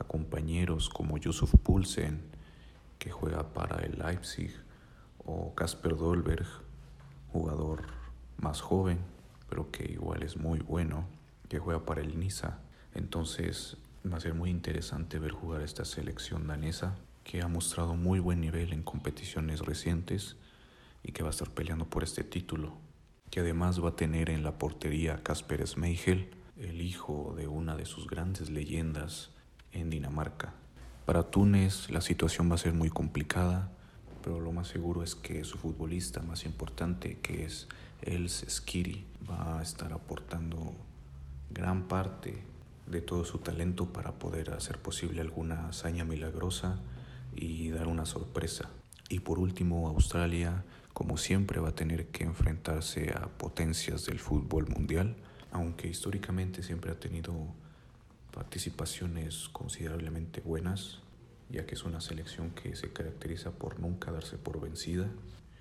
a 0.00 0.02
compañeros 0.02 0.88
como 0.88 1.16
Yusuf 1.16 1.54
Pulsen, 1.62 2.22
que 2.98 3.12
juega 3.12 3.52
para 3.52 3.84
el 3.84 4.00
Leipzig, 4.00 4.50
o 5.24 5.54
Kasper 5.54 5.96
Dolberg, 5.96 6.48
jugador 7.30 7.84
más 8.38 8.60
joven, 8.60 8.98
pero 9.48 9.70
que 9.70 9.84
igual 9.84 10.24
es 10.24 10.36
muy 10.36 10.58
bueno, 10.58 11.06
que 11.48 11.60
juega 11.60 11.84
para 11.86 12.00
el 12.00 12.18
Niza. 12.18 12.58
Entonces 12.94 13.76
va 14.12 14.16
a 14.16 14.20
ser 14.20 14.34
muy 14.34 14.50
interesante 14.50 15.20
ver 15.20 15.30
jugar 15.30 15.62
esta 15.62 15.84
selección 15.84 16.48
danesa, 16.48 16.96
que 17.22 17.42
ha 17.42 17.46
mostrado 17.46 17.94
muy 17.94 18.18
buen 18.18 18.40
nivel 18.40 18.72
en 18.72 18.82
competiciones 18.82 19.60
recientes 19.60 20.36
y 21.06 21.12
que 21.12 21.22
va 21.22 21.28
a 21.28 21.30
estar 21.30 21.48
peleando 21.50 21.86
por 21.86 22.02
este 22.02 22.24
título, 22.24 22.72
que 23.30 23.40
además 23.40 23.82
va 23.82 23.90
a 23.90 23.96
tener 23.96 24.28
en 24.28 24.42
la 24.42 24.58
portería 24.58 25.22
Kasper 25.22 25.66
Schmeichel, 25.66 26.30
el 26.58 26.80
hijo 26.80 27.32
de 27.36 27.46
una 27.46 27.76
de 27.76 27.86
sus 27.86 28.08
grandes 28.08 28.50
leyendas 28.50 29.30
en 29.70 29.88
Dinamarca. 29.88 30.52
Para 31.04 31.30
Túnez 31.30 31.90
la 31.90 32.00
situación 32.00 32.50
va 32.50 32.56
a 32.56 32.58
ser 32.58 32.72
muy 32.72 32.90
complicada, 32.90 33.70
pero 34.24 34.40
lo 34.40 34.50
más 34.50 34.66
seguro 34.66 35.04
es 35.04 35.14
que 35.14 35.44
su 35.44 35.58
futbolista 35.58 36.22
más 36.22 36.44
importante, 36.44 37.18
que 37.20 37.44
es 37.44 37.68
El 38.02 38.28
Skiri, 38.28 39.06
va 39.30 39.60
a 39.60 39.62
estar 39.62 39.92
aportando 39.92 40.74
gran 41.50 41.86
parte 41.86 42.42
de 42.88 43.00
todo 43.00 43.24
su 43.24 43.38
talento 43.38 43.92
para 43.92 44.12
poder 44.12 44.50
hacer 44.50 44.78
posible 44.78 45.20
alguna 45.20 45.68
hazaña 45.68 46.04
milagrosa 46.04 46.80
y 47.36 47.70
dar 47.70 47.86
una 47.86 48.06
sorpresa. 48.06 48.70
Y 49.08 49.20
por 49.20 49.38
último, 49.38 49.88
Australia, 49.88 50.64
como 50.96 51.18
siempre, 51.18 51.60
va 51.60 51.68
a 51.68 51.74
tener 51.74 52.06
que 52.06 52.24
enfrentarse 52.24 53.12
a 53.12 53.28
potencias 53.28 54.06
del 54.06 54.18
fútbol 54.18 54.66
mundial 54.66 55.14
aunque 55.50 55.88
históricamente 55.88 56.62
siempre 56.62 56.90
ha 56.90 56.98
tenido 56.98 57.34
participaciones 58.32 59.50
considerablemente 59.50 60.40
buenas, 60.40 61.00
ya 61.50 61.66
que 61.66 61.74
es 61.74 61.84
una 61.84 62.00
selección 62.00 62.50
que 62.50 62.76
se 62.76 62.92
caracteriza 62.92 63.52
por 63.52 63.78
nunca 63.78 64.10
darse 64.10 64.36
por 64.36 64.60
vencida, 64.60 65.08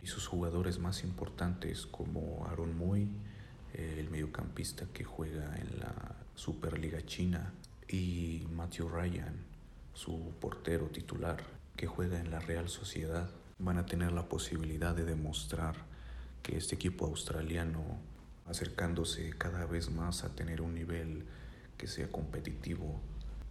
y 0.02 0.08
sus 0.08 0.28
jugadores 0.28 0.80
más 0.80 1.04
importantes 1.04 1.86
como 1.86 2.46
Aaron 2.48 2.78
Moy, 2.78 3.10
el 3.74 4.10
mediocampista 4.10 4.86
que 4.94 5.04
juega 5.04 5.56
en 5.58 5.80
la 5.80 6.16
Superliga 6.36 7.06
China, 7.06 7.54
y 7.88 8.48
Matthew 8.52 8.90
Ryan, 8.90 9.46
su 9.94 10.34
portero 10.40 10.88
titular, 10.88 11.44
que 11.76 11.88
juega 11.88 12.20
en 12.20 12.32
la 12.32 12.40
Real 12.40 12.70
Sociedad, 12.70 13.30
van 13.58 13.78
a 13.78 13.86
tener 13.86 14.12
la 14.12 14.28
posibilidad 14.28 14.96
de 14.96 15.06
demostrar 15.06 15.76
que 16.44 16.58
este 16.58 16.76
equipo 16.76 17.06
australiano 17.06 17.82
acercándose 18.46 19.32
cada 19.38 19.66
vez 19.66 19.90
más 19.90 20.24
a 20.24 20.36
tener 20.36 20.62
un 20.62 20.76
nivel 20.76 21.26
que 21.78 21.88
sea 21.88 22.12
competitivo 22.12 23.00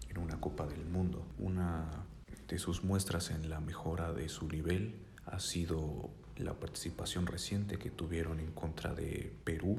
en 0.09 0.19
una 0.19 0.41
Copa 0.41 0.67
del 0.67 0.85
Mundo. 0.85 1.27
Una 1.39 2.05
de 2.49 2.59
sus 2.59 2.85
muestras 2.85 3.31
en 3.31 3.49
la 3.51 3.61
mejora 3.61 4.13
de 4.13 4.29
su 4.29 4.47
nivel 4.49 4.95
ha 5.27 5.41
sido 5.41 6.11
la 6.37 6.55
participación 6.55 7.27
reciente 7.27 7.79
que 7.79 7.91
tuvieron 7.91 8.41
en 8.41 8.53
contra 8.53 8.95
de 8.95 9.33
Perú 9.45 9.79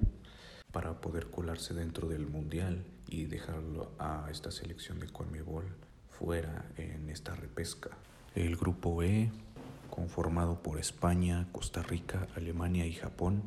para 0.71 0.99
poder 0.99 1.29
colarse 1.29 1.73
dentro 1.73 2.07
del 2.07 2.27
Mundial 2.27 2.83
y 3.07 3.25
dejarlo 3.25 3.91
a 3.99 4.27
esta 4.31 4.51
selección 4.51 4.99
de 4.99 5.07
Conmebol 5.07 5.65
fuera 6.09 6.65
en 6.75 7.09
esta 7.09 7.35
repesca. 7.35 7.91
El 8.33 8.57
grupo 8.57 9.01
E, 9.03 9.31
conformado 9.95 10.61
por 10.61 10.77
España, 10.77 11.47
Costa 11.53 11.81
Rica, 11.81 12.27
Alemania 12.35 12.85
y 12.85 12.91
Japón, 12.91 13.43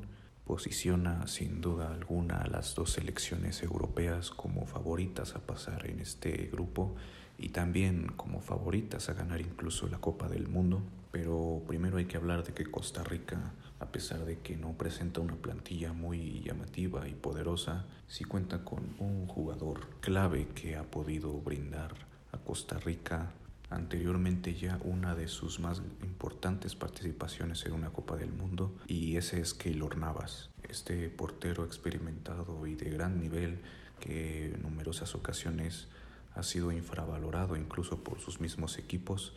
posiciona 0.46 1.26
sin 1.26 1.60
duda 1.60 1.92
alguna 1.92 2.38
a 2.38 2.46
las 2.46 2.74
dos 2.74 2.92
selecciones 2.92 3.62
europeas 3.62 4.30
como 4.30 4.64
favoritas 4.64 5.36
a 5.36 5.40
pasar 5.40 5.86
en 5.90 6.00
este 6.00 6.48
grupo 6.50 6.96
y 7.36 7.50
también 7.50 8.06
como 8.16 8.40
favoritas 8.40 9.10
a 9.10 9.12
ganar 9.12 9.42
incluso 9.42 9.88
la 9.88 9.98
Copa 9.98 10.26
del 10.28 10.48
Mundo, 10.48 10.80
Pero 11.10 11.62
primero 11.66 11.96
hay 11.98 12.04
que 12.04 12.18
hablar 12.18 12.44
de 12.44 12.52
que 12.52 12.70
Costa 12.70 13.02
Rica, 13.02 13.52
a 13.80 13.86
pesar 13.86 14.24
de 14.24 14.38
que 14.38 14.56
no 14.56 14.72
presenta 14.72 15.20
una 15.20 15.36
plantilla 15.36 15.92
muy 15.92 16.40
llamativa 16.40 17.08
y 17.08 17.14
poderosa, 17.14 17.86
sí 18.06 18.24
cuenta 18.24 18.62
con 18.64 18.94
un 18.98 19.26
jugador 19.26 19.88
clave 20.00 20.48
que 20.54 20.76
ha 20.76 20.82
podido 20.84 21.32
brindar 21.40 21.94
a 22.32 22.38
Costa 22.38 22.78
Rica 22.78 23.32
anteriormente 23.70 24.54
ya 24.54 24.78
una 24.82 25.14
de 25.14 25.28
sus 25.28 25.60
más 25.60 25.82
importantes 26.02 26.74
participaciones 26.74 27.64
en 27.66 27.72
una 27.72 27.90
Copa 27.90 28.16
del 28.16 28.32
Mundo 28.32 28.76
y 28.86 29.16
ese 29.16 29.40
es 29.40 29.54
Keylor 29.54 29.98
Navas, 29.98 30.50
este 30.68 31.08
portero 31.10 31.64
experimentado 31.64 32.66
y 32.66 32.74
de 32.74 32.90
gran 32.90 33.20
nivel 33.20 33.60
que 34.00 34.46
en 34.46 34.62
numerosas 34.62 35.14
ocasiones 35.14 35.88
ha 36.34 36.42
sido 36.42 36.72
infravalorado 36.72 37.56
incluso 37.56 38.02
por 38.02 38.20
sus 38.20 38.40
mismos 38.40 38.78
equipos, 38.78 39.34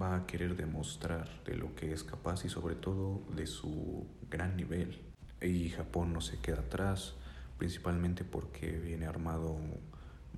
va 0.00 0.16
a 0.16 0.26
querer 0.26 0.56
demostrar 0.56 1.28
de 1.44 1.56
lo 1.56 1.74
que 1.74 1.92
es 1.92 2.04
capaz 2.04 2.44
y 2.44 2.48
sobre 2.48 2.76
todo 2.76 3.22
de 3.34 3.46
su 3.46 4.06
gran 4.30 4.56
nivel. 4.56 4.98
Y 5.40 5.68
Japón 5.70 6.12
no 6.12 6.20
se 6.20 6.38
queda 6.38 6.60
atrás, 6.60 7.14
principalmente 7.58 8.24
porque 8.24 8.70
viene 8.78 9.06
armado 9.06 9.56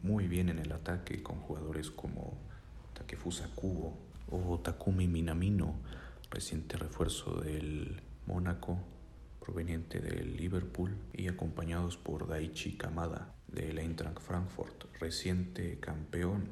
muy 0.03 0.29
bien 0.29 0.48
en 0.48 0.59
el 0.59 0.72
ataque 0.72 1.22
con 1.22 1.40
jugadores 1.40 1.90
como 1.90 2.38
Takefusa 2.99 3.49
Kubo 3.55 3.97
o 4.31 4.59
Takumi 4.59 5.09
Minamino, 5.09 5.77
reciente 6.31 6.77
refuerzo 6.77 7.41
del 7.41 8.01
Mónaco 8.27 8.79
proveniente 9.41 10.01
del 10.01 10.37
Liverpool 10.37 10.95
y 11.15 11.29
acompañados 11.29 11.97
por 11.97 12.29
Daichi 12.29 12.77
Kamada 12.77 13.33
del 13.47 13.79
Eintracht 13.79 14.21
Frankfurt, 14.21 14.85
reciente 15.01 15.79
campeón 15.81 16.49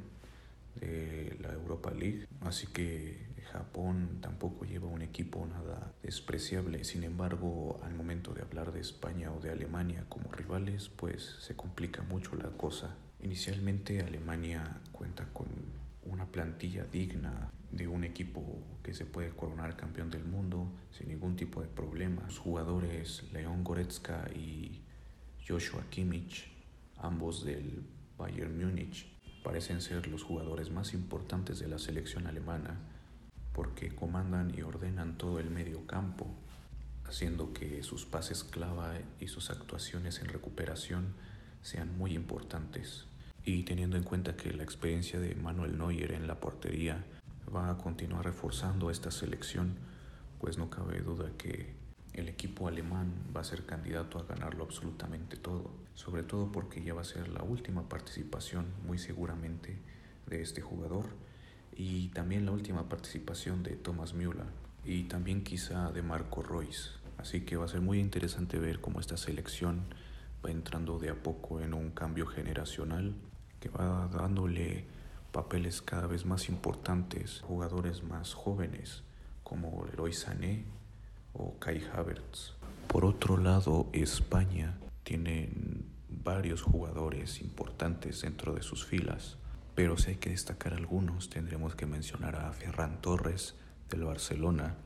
de 0.76 1.36
la 1.42 1.52
Europa 1.52 1.90
League. 1.90 2.26
Así 2.40 2.66
que 2.68 3.26
Japón 3.52 4.18
tampoco 4.20 4.64
lleva 4.64 4.88
un 4.88 5.02
equipo 5.02 5.46
nada 5.46 5.92
despreciable. 6.02 6.84
Sin 6.84 7.04
embargo, 7.04 7.80
al 7.84 7.94
momento 7.94 8.32
de 8.32 8.42
hablar 8.42 8.72
de 8.72 8.80
España 8.80 9.32
o 9.32 9.40
de 9.40 9.50
Alemania 9.50 10.06
como 10.08 10.30
rivales, 10.32 10.88
pues 10.88 11.36
se 11.40 11.54
complica 11.54 12.02
mucho 12.02 12.36
la 12.36 12.48
cosa. 12.50 12.96
Inicialmente 13.22 14.00
Alemania 14.00 14.80
cuenta 14.92 15.26
con 15.32 15.46
plantilla 16.36 16.84
digna 16.84 17.50
de 17.72 17.88
un 17.88 18.04
equipo 18.04 18.42
que 18.82 18.92
se 18.92 19.06
puede 19.06 19.30
coronar 19.30 19.74
campeón 19.74 20.10
del 20.10 20.26
mundo 20.26 20.70
sin 20.90 21.08
ningún 21.08 21.34
tipo 21.34 21.62
de 21.62 21.66
problema. 21.66 22.24
Los 22.26 22.38
jugadores 22.38 23.24
León 23.32 23.64
Goretzka 23.64 24.28
y 24.34 24.82
Joshua 25.48 25.84
Kimmich, 25.88 26.46
ambos 26.98 27.42
del 27.42 27.86
Bayern 28.18 28.54
Múnich, 28.54 29.06
parecen 29.42 29.80
ser 29.80 30.08
los 30.08 30.22
jugadores 30.22 30.70
más 30.70 30.92
importantes 30.92 31.58
de 31.58 31.68
la 31.68 31.78
selección 31.78 32.26
alemana 32.26 32.80
porque 33.54 33.94
comandan 33.94 34.52
y 34.54 34.60
ordenan 34.60 35.16
todo 35.16 35.40
el 35.40 35.48
medio 35.48 35.86
campo, 35.86 36.26
haciendo 37.06 37.54
que 37.54 37.82
sus 37.82 38.04
pases 38.04 38.44
clave 38.44 39.06
y 39.20 39.28
sus 39.28 39.48
actuaciones 39.48 40.20
en 40.20 40.28
recuperación 40.28 41.14
sean 41.62 41.96
muy 41.96 42.12
importantes. 42.12 43.06
Y 43.46 43.62
teniendo 43.62 43.96
en 43.96 44.02
cuenta 44.02 44.36
que 44.36 44.52
la 44.52 44.64
experiencia 44.64 45.20
de 45.20 45.36
Manuel 45.36 45.78
Neuer 45.78 46.10
en 46.10 46.26
la 46.26 46.40
portería 46.40 47.04
va 47.54 47.70
a 47.70 47.78
continuar 47.78 48.24
reforzando 48.24 48.90
esta 48.90 49.12
selección, 49.12 49.76
pues 50.40 50.58
no 50.58 50.68
cabe 50.68 50.98
duda 50.98 51.30
que 51.38 51.76
el 52.12 52.28
equipo 52.28 52.66
alemán 52.66 53.14
va 53.34 53.42
a 53.42 53.44
ser 53.44 53.64
candidato 53.64 54.18
a 54.18 54.24
ganarlo 54.24 54.64
absolutamente 54.64 55.36
todo, 55.36 55.70
sobre 55.94 56.24
todo 56.24 56.50
porque 56.50 56.82
ya 56.82 56.92
va 56.92 57.02
a 57.02 57.04
ser 57.04 57.28
la 57.28 57.44
última 57.44 57.88
participación 57.88 58.66
muy 58.84 58.98
seguramente 58.98 59.78
de 60.26 60.42
este 60.42 60.60
jugador 60.60 61.06
y 61.72 62.08
también 62.08 62.46
la 62.46 62.50
última 62.50 62.88
participación 62.88 63.62
de 63.62 63.76
Thomas 63.76 64.12
Müller 64.12 64.46
y 64.84 65.04
también 65.04 65.44
quizá 65.44 65.92
de 65.92 66.02
Marco 66.02 66.42
Royce. 66.42 66.90
Así 67.16 67.42
que 67.42 67.56
va 67.56 67.66
a 67.66 67.68
ser 67.68 67.80
muy 67.80 68.00
interesante 68.00 68.58
ver 68.58 68.80
cómo 68.80 68.98
esta 68.98 69.16
selección 69.16 69.84
va 70.44 70.50
entrando 70.50 70.98
de 70.98 71.10
a 71.10 71.14
poco 71.14 71.60
en 71.60 71.74
un 71.74 71.92
cambio 71.92 72.26
generacional 72.26 73.14
que 73.66 73.78
va 73.78 74.08
dándole 74.12 74.84
papeles 75.32 75.82
cada 75.82 76.06
vez 76.06 76.24
más 76.24 76.48
importantes, 76.48 77.40
jugadores 77.42 78.04
más 78.04 78.34
jóvenes 78.34 79.02
como 79.42 79.84
Leroy 79.86 80.12
Sané 80.12 80.64
o 81.32 81.58
Kai 81.58 81.82
Havertz. 81.92 82.54
Por 82.86 83.04
otro 83.04 83.36
lado, 83.36 83.88
España 83.92 84.78
tiene 85.02 85.50
varios 86.08 86.62
jugadores 86.62 87.40
importantes 87.40 88.22
dentro 88.22 88.54
de 88.54 88.62
sus 88.62 88.84
filas, 88.84 89.36
pero 89.74 89.96
si 89.96 90.10
hay 90.10 90.16
que 90.16 90.30
destacar 90.30 90.72
algunos, 90.72 91.28
tendremos 91.28 91.74
que 91.74 91.86
mencionar 91.86 92.36
a 92.36 92.52
Ferran 92.52 93.00
Torres 93.00 93.56
del 93.90 94.04
Barcelona 94.04 94.76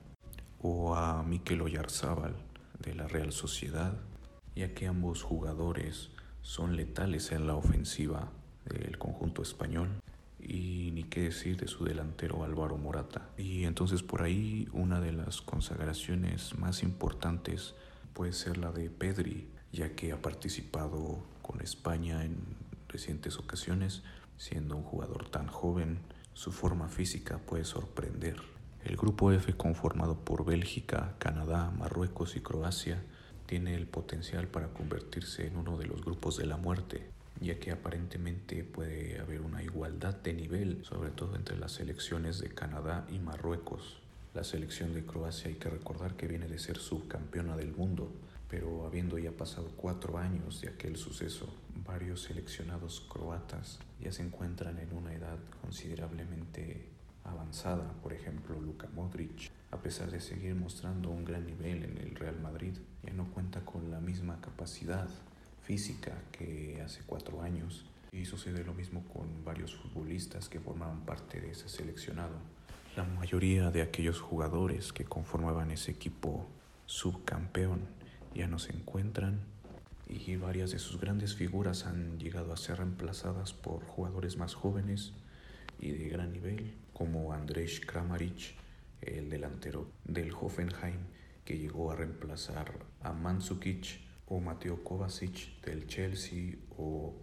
o 0.60 0.96
a 0.96 1.22
Mikel 1.22 1.60
Oyarzábal 1.62 2.34
de 2.78 2.94
la 2.94 3.06
Real 3.06 3.32
Sociedad, 3.32 3.92
ya 4.54 4.74
que 4.74 4.86
ambos 4.86 5.22
jugadores 5.22 6.10
son 6.42 6.76
letales 6.76 7.30
en 7.32 7.46
la 7.46 7.54
ofensiva 7.54 8.32
del 8.78 8.98
conjunto 8.98 9.42
español 9.42 9.88
y 10.38 10.90
ni 10.92 11.04
qué 11.04 11.22
decir 11.22 11.56
de 11.56 11.68
su 11.68 11.85
delantero 11.85 12.44
Álvaro 12.44 12.76
Morata. 12.76 13.28
Y 13.37 13.64
entonces 13.64 14.02
por 14.02 14.22
ahí 14.22 14.68
una 14.72 15.00
de 15.00 15.12
las 15.12 15.42
consagraciones 15.42 16.59
más 16.59 16.83
importantes 16.83 17.74
puede 18.14 18.33
ser 18.33 18.59
la 18.59 18.72
de 18.72 18.90
Pedri, 18.90 19.48
ya 19.72 19.94
que 19.94 20.12
ha 20.12 20.20
participado 20.20 21.22
con 21.42 21.61
España 21.61 22.24
en 22.24 22.37
recientes 22.88 23.38
ocasiones, 23.38 24.02
siendo 24.37 24.76
un 24.76 24.83
jugador 24.83 25.28
tan 25.28 25.46
joven, 25.46 25.98
su 26.35 26.52
forma 26.52 26.88
física 26.88 27.38
puede 27.38 27.64
sorprender. 27.64 28.37
El 28.85 28.96
grupo 28.96 29.30
F 29.30 29.52
conformado 29.54 30.16
por 30.16 30.44
Bélgica, 30.44 31.14
Canadá, 31.18 31.70
Marruecos 31.70 32.35
y 32.37 32.40
Croacia 32.40 33.02
tiene 33.46 33.74
el 33.74 33.87
potencial 33.87 34.48
para 34.48 34.68
convertirse 34.68 35.46
en 35.46 35.56
uno 35.56 35.76
de 35.76 35.87
los 35.87 36.02
grupos 36.02 36.38
de 36.38 36.46
la 36.46 36.56
muerte, 36.56 37.11
ya 37.40 37.59
que 37.59 37.72
aparentemente 37.72 38.64
puede 38.64 39.18
haber 39.18 39.40
una 39.40 39.62
igualdad 39.62 40.14
de 40.16 40.35
nivel, 40.35 40.85
sobre 40.85 41.11
todo 41.11 41.37
entre 41.37 41.59
las 41.59 41.72
selecciones 41.72 42.38
de 42.38 42.50
Canadá 42.50 43.07
y 43.11 43.18
Marruecos. 43.18 43.98
La 44.35 44.44
selección 44.44 44.94
de 44.94 45.05
Croacia 45.05 45.48
hay 45.48 45.57
que 45.57 45.70
recordar 45.70 46.14
que 46.14 46.29
viene 46.29 46.46
de 46.46 46.59
ser 46.59 46.79
subcampeona 46.79 47.57
del 47.57 47.74
mundo, 47.74 48.12
pero 48.48 48.87
habiendo 48.87 49.18
ya 49.18 49.33
pasado 49.33 49.72
cuatro 49.76 50.18
años 50.18 50.61
de 50.61 50.68
aquel 50.68 50.96
suceso, 50.96 51.48
varios 51.87 52.22
seleccionados 52.22 53.00
croatas 53.09 53.79
ya 54.00 54.12
se 54.12 54.22
encuentran 54.22 54.79
en 54.79 54.92
una 54.92 55.14
edad 55.14 55.38
considerablemente 55.62 56.88
avanzada. 57.24 57.92
Por 58.03 58.12
ejemplo, 58.12 58.61
Luka 58.61 58.88
Modric, 58.94 59.50
a 59.70 59.81
pesar 59.81 60.11
de 60.11 60.20
seguir 60.20 60.55
mostrando 60.55 61.11
un 61.11 61.24
gran 61.24 61.46
nivel 61.46 61.85
en 61.85 61.98
el 61.98 62.14
Real 62.14 62.38
Madrid, 62.40 62.74
ya 63.03 63.12
no 63.12 63.31
cuenta 63.31 63.64
con 63.64 63.90
la 63.90 64.00
misma 64.00 64.40
capacidad 64.40 65.09
física 65.64 66.12
que 66.33 66.81
hace 66.85 67.03
cuatro 67.07 67.42
años. 67.42 67.87
Y 68.12 68.25
sucede 68.25 68.64
lo 68.64 68.75
mismo 68.75 69.05
con 69.12 69.44
varios 69.44 69.75
futbolistas 69.75 70.49
que 70.49 70.59
formaban 70.61 71.05
parte 71.05 71.40
de 71.40 71.51
ese 71.51 71.68
seleccionado. 71.68 72.35
La 72.96 73.05
mayoría 73.05 73.70
de 73.70 73.83
aquellos 73.83 74.20
jugadores 74.20 74.92
que 74.92 75.05
conformaban 75.05 75.70
ese 75.70 75.92
equipo 75.92 76.49
subcampeón 76.87 77.87
ya 78.35 78.49
no 78.49 78.59
se 78.59 78.73
encuentran 78.73 79.40
y 80.09 80.35
varias 80.37 80.73
de 80.73 80.81
sus 80.81 81.01
grandes 81.01 81.37
figuras 81.37 81.87
han 81.87 82.18
llegado 82.18 82.53
a 82.53 82.57
ser 82.57 82.79
reemplazadas 82.79 83.53
por 83.53 83.85
jugadores 83.85 84.37
más 84.37 84.55
jóvenes 84.55 85.12
y 85.79 85.92
de 85.92 86.09
gran 86.09 86.33
nivel, 86.33 86.75
como 86.92 87.33
Andrzej 87.33 87.87
Kramaric, 87.87 88.55
el 89.03 89.31
delantero 89.31 89.90
del 90.05 90.33
Hoffenheim, 90.33 90.99
que 91.44 91.59
llegó 91.59 91.92
a 91.92 91.96
reemplazar 91.96 92.73
a 93.03 93.12
Mandzukic 93.12 94.01
o 94.30 94.40
Mateo 94.40 94.82
Kovacic 94.82 95.60
del 95.62 95.86
Chelsea 95.86 96.54
o 96.78 97.14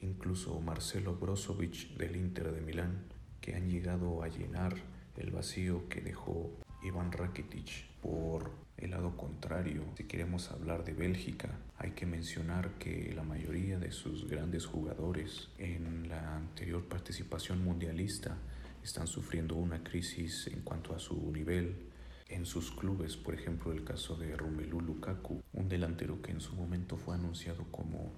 incluso 0.00 0.60
Marcelo 0.60 1.14
Brozovic 1.14 1.96
del 1.96 2.16
Inter 2.16 2.52
de 2.52 2.60
Milán, 2.60 3.04
que 3.40 3.54
han 3.54 3.70
llegado 3.70 4.22
a 4.22 4.28
llenar 4.28 4.74
el 5.16 5.30
vacío 5.30 5.88
que 5.88 6.00
dejó 6.00 6.50
Iván 6.82 7.12
Rakitic. 7.12 7.86
Por 8.02 8.50
el 8.76 8.90
lado 8.90 9.16
contrario, 9.16 9.82
si 9.96 10.04
queremos 10.04 10.50
hablar 10.50 10.84
de 10.84 10.94
Bélgica, 10.94 11.48
hay 11.78 11.92
que 11.92 12.06
mencionar 12.06 12.78
que 12.78 13.12
la 13.14 13.22
mayoría 13.22 13.78
de 13.78 13.92
sus 13.92 14.28
grandes 14.28 14.66
jugadores 14.66 15.50
en 15.58 16.08
la 16.08 16.36
anterior 16.36 16.84
participación 16.88 17.64
mundialista 17.64 18.36
están 18.82 19.06
sufriendo 19.06 19.54
una 19.54 19.82
crisis 19.84 20.48
en 20.48 20.62
cuanto 20.62 20.94
a 20.94 20.98
su 20.98 21.30
nivel 21.32 21.87
en 22.28 22.44
sus 22.44 22.70
clubes, 22.70 23.16
por 23.16 23.34
ejemplo 23.34 23.72
el 23.72 23.84
caso 23.84 24.16
de 24.16 24.36
Romelu 24.36 24.80
Lukaku, 24.80 25.42
un 25.52 25.68
delantero 25.68 26.20
que 26.22 26.30
en 26.30 26.40
su 26.40 26.54
momento 26.54 26.96
fue 26.96 27.14
anunciado 27.14 27.64
como 27.70 28.12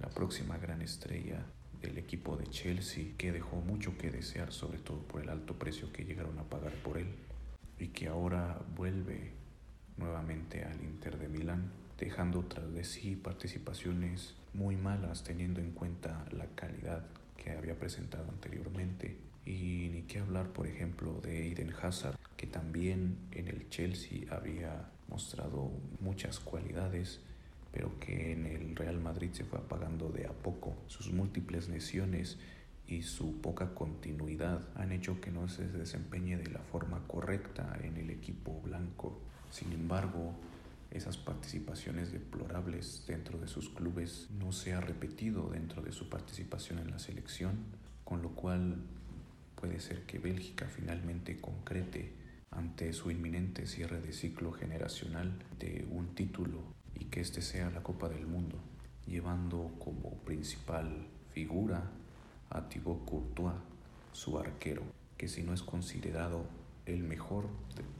la 0.00 0.08
próxima 0.08 0.56
gran 0.58 0.82
estrella 0.82 1.44
del 1.80 1.98
equipo 1.98 2.36
de 2.36 2.46
Chelsea, 2.46 3.14
que 3.18 3.32
dejó 3.32 3.56
mucho 3.56 3.98
que 3.98 4.10
desear, 4.10 4.52
sobre 4.52 4.78
todo 4.78 4.98
por 5.02 5.22
el 5.22 5.28
alto 5.28 5.58
precio 5.58 5.92
que 5.92 6.04
llegaron 6.04 6.38
a 6.38 6.44
pagar 6.44 6.72
por 6.74 6.98
él, 6.98 7.08
y 7.78 7.88
que 7.88 8.08
ahora 8.08 8.60
vuelve 8.76 9.32
nuevamente 9.96 10.64
al 10.64 10.80
Inter 10.82 11.18
de 11.18 11.28
Milán, 11.28 11.70
dejando 11.98 12.44
tras 12.44 12.72
de 12.72 12.84
sí 12.84 13.16
participaciones 13.16 14.34
muy 14.52 14.76
malas 14.76 15.24
teniendo 15.24 15.60
en 15.60 15.72
cuenta 15.72 16.24
la 16.30 16.46
calidad 16.54 17.04
que 17.36 17.50
había 17.50 17.78
presentado 17.78 18.28
anteriormente 18.28 19.18
Y 19.46 19.90
ni 19.92 20.02
qué 20.02 20.18
hablar, 20.18 20.52
por 20.52 20.66
ejemplo, 20.66 21.20
de 21.22 21.52
Eden 21.52 21.72
Hazard, 21.80 22.18
que 22.36 22.48
también 22.48 23.16
en 23.30 23.46
el 23.46 23.70
Chelsea 23.70 24.26
había 24.30 24.90
mostrado 25.08 25.70
muchas 26.00 26.40
cualidades, 26.40 27.20
pero 27.72 27.98
que 28.00 28.32
en 28.32 28.44
el 28.44 28.74
Real 28.74 28.98
Madrid 28.98 29.30
se 29.32 29.44
fue 29.44 29.60
apagando 29.60 30.10
de 30.10 30.26
a 30.26 30.32
poco. 30.32 30.76
Sus 30.88 31.12
múltiples 31.12 31.68
lesiones 31.68 32.38
y 32.88 33.02
su 33.02 33.40
poca 33.40 33.72
continuidad 33.72 34.62
han 34.74 34.90
hecho 34.90 35.20
que 35.20 35.30
no 35.30 35.48
se 35.48 35.68
desempeñe 35.68 36.36
de 36.36 36.50
la 36.50 36.60
forma 36.60 37.06
correcta 37.06 37.78
en 37.82 37.96
el 37.96 38.10
equipo 38.10 38.60
blanco. 38.62 39.20
Sin 39.50 39.72
embargo, 39.72 40.34
esas 40.90 41.16
participaciones 41.16 42.10
deplorables 42.12 43.04
dentro 43.06 43.38
de 43.38 43.46
sus 43.46 43.68
clubes 43.68 44.28
no 44.40 44.50
se 44.50 44.72
ha 44.72 44.80
repetido 44.80 45.50
dentro 45.50 45.82
de 45.82 45.92
su 45.92 46.08
participación 46.08 46.78
en 46.78 46.90
la 46.90 46.98
selección, 46.98 47.56
con 48.04 48.22
lo 48.22 48.30
cual 48.30 48.78
puede 49.56 49.80
ser 49.80 50.02
que 50.02 50.18
Bélgica 50.18 50.66
finalmente 50.66 51.40
concrete 51.40 52.12
ante 52.50 52.92
su 52.92 53.10
inminente 53.10 53.66
cierre 53.66 54.00
de 54.00 54.12
ciclo 54.12 54.52
generacional 54.52 55.32
de 55.58 55.86
un 55.90 56.14
título 56.14 56.62
y 56.94 57.06
que 57.06 57.20
este 57.20 57.42
sea 57.42 57.70
la 57.70 57.82
Copa 57.82 58.08
del 58.08 58.26
Mundo, 58.26 58.58
llevando 59.06 59.74
como 59.78 60.14
principal 60.24 61.06
figura 61.32 61.90
a 62.50 62.68
Thibaut 62.68 63.04
Courtois, 63.04 63.56
su 64.12 64.38
arquero, 64.38 64.82
que 65.18 65.28
si 65.28 65.42
no 65.42 65.52
es 65.52 65.62
considerado 65.62 66.46
el 66.86 67.02
mejor 67.02 67.46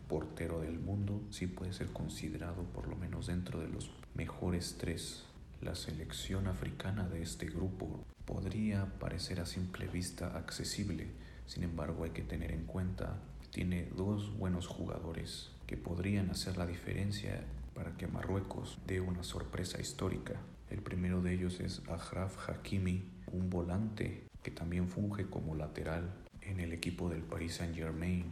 portero 0.08 0.60
del 0.60 0.78
mundo, 0.78 1.20
sí 1.30 1.46
puede 1.46 1.72
ser 1.72 1.88
considerado 1.88 2.62
por 2.62 2.86
lo 2.88 2.96
menos 2.96 3.26
dentro 3.26 3.60
de 3.60 3.68
los 3.68 3.90
mejores 4.14 4.76
tres. 4.78 5.24
La 5.60 5.74
selección 5.74 6.46
africana 6.46 7.08
de 7.08 7.22
este 7.22 7.46
grupo 7.46 8.04
podría 8.24 8.86
parecer 8.98 9.40
a 9.40 9.46
simple 9.46 9.86
vista 9.86 10.36
accesible, 10.36 11.08
sin 11.46 11.62
embargo 11.62 12.04
hay 12.04 12.10
que 12.10 12.22
tener 12.22 12.52
en 12.52 12.64
cuenta 12.64 13.18
tiene 13.56 13.88
dos 13.96 14.36
buenos 14.36 14.66
jugadores 14.66 15.50
que 15.66 15.78
podrían 15.78 16.30
hacer 16.30 16.58
la 16.58 16.66
diferencia 16.66 17.42
para 17.74 17.96
que 17.96 18.06
Marruecos 18.06 18.78
dé 18.86 19.00
una 19.00 19.22
sorpresa 19.22 19.80
histórica. 19.80 20.34
El 20.68 20.82
primero 20.82 21.22
de 21.22 21.32
ellos 21.32 21.60
es 21.60 21.80
Ahraf 21.88 22.50
Hakimi, 22.50 23.08
un 23.32 23.48
volante 23.48 24.26
que 24.42 24.50
también 24.50 24.88
funge 24.88 25.26
como 25.26 25.54
lateral 25.54 26.12
en 26.42 26.60
el 26.60 26.72
equipo 26.72 27.08
del 27.08 27.22
Paris 27.22 27.54
Saint-Germain 27.54 28.26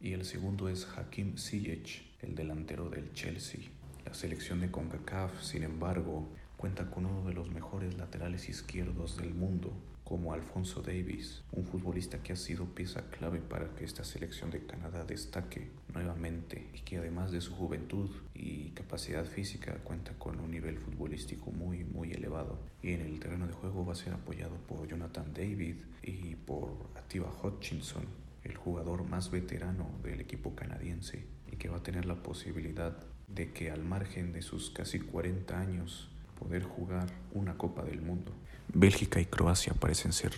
y 0.00 0.12
el 0.12 0.24
segundo 0.24 0.68
es 0.68 0.86
Hakim 0.96 1.36
Ziyech, 1.36 2.04
el 2.22 2.36
delantero 2.36 2.88
del 2.88 3.12
Chelsea. 3.12 3.60
La 4.06 4.14
selección 4.14 4.60
de 4.60 4.70
CONCACAF, 4.70 5.42
sin 5.42 5.64
embargo, 5.64 6.28
cuenta 6.56 6.88
con 6.90 7.04
uno 7.04 7.26
de 7.26 7.34
los 7.34 7.50
mejores 7.50 7.98
laterales 7.98 8.48
izquierdos 8.48 9.16
del 9.16 9.34
mundo, 9.34 9.72
como 10.08 10.32
Alfonso 10.32 10.80
Davis, 10.80 11.42
un 11.52 11.66
futbolista 11.66 12.22
que 12.22 12.32
ha 12.32 12.36
sido 12.36 12.64
pieza 12.64 13.10
clave 13.10 13.40
para 13.40 13.74
que 13.74 13.84
esta 13.84 14.04
selección 14.04 14.50
de 14.50 14.64
Canadá 14.64 15.04
destaque 15.04 15.68
nuevamente 15.92 16.70
y 16.72 16.78
que 16.78 16.96
además 16.96 17.30
de 17.30 17.42
su 17.42 17.52
juventud 17.52 18.08
y 18.32 18.70
capacidad 18.70 19.26
física 19.26 19.74
cuenta 19.84 20.14
con 20.14 20.40
un 20.40 20.50
nivel 20.50 20.78
futbolístico 20.78 21.50
muy 21.50 21.84
muy 21.84 22.12
elevado. 22.12 22.58
Y 22.82 22.92
en 22.92 23.02
el 23.02 23.20
terreno 23.20 23.46
de 23.46 23.52
juego 23.52 23.84
va 23.84 23.92
a 23.92 23.96
ser 23.96 24.14
apoyado 24.14 24.56
por 24.66 24.88
Jonathan 24.88 25.34
David 25.34 25.76
y 26.02 26.36
por 26.36 26.88
Atiba 26.96 27.30
Hutchinson 27.42 28.06
el 28.44 28.56
jugador 28.56 29.04
más 29.04 29.30
veterano 29.30 29.90
del 30.02 30.22
equipo 30.22 30.54
canadiense 30.54 31.26
y 31.52 31.56
que 31.56 31.68
va 31.68 31.76
a 31.76 31.82
tener 31.82 32.06
la 32.06 32.22
posibilidad 32.22 32.96
de 33.26 33.52
que 33.52 33.70
al 33.70 33.84
margen 33.84 34.32
de 34.32 34.40
sus 34.40 34.70
casi 34.70 35.00
40 35.00 35.60
años 35.60 36.08
poder 36.38 36.62
jugar 36.62 37.08
una 37.32 37.56
Copa 37.56 37.82
del 37.82 38.00
Mundo. 38.00 38.32
Bélgica 38.72 39.20
y 39.20 39.26
Croacia 39.26 39.74
parecen 39.74 40.12
ser 40.12 40.32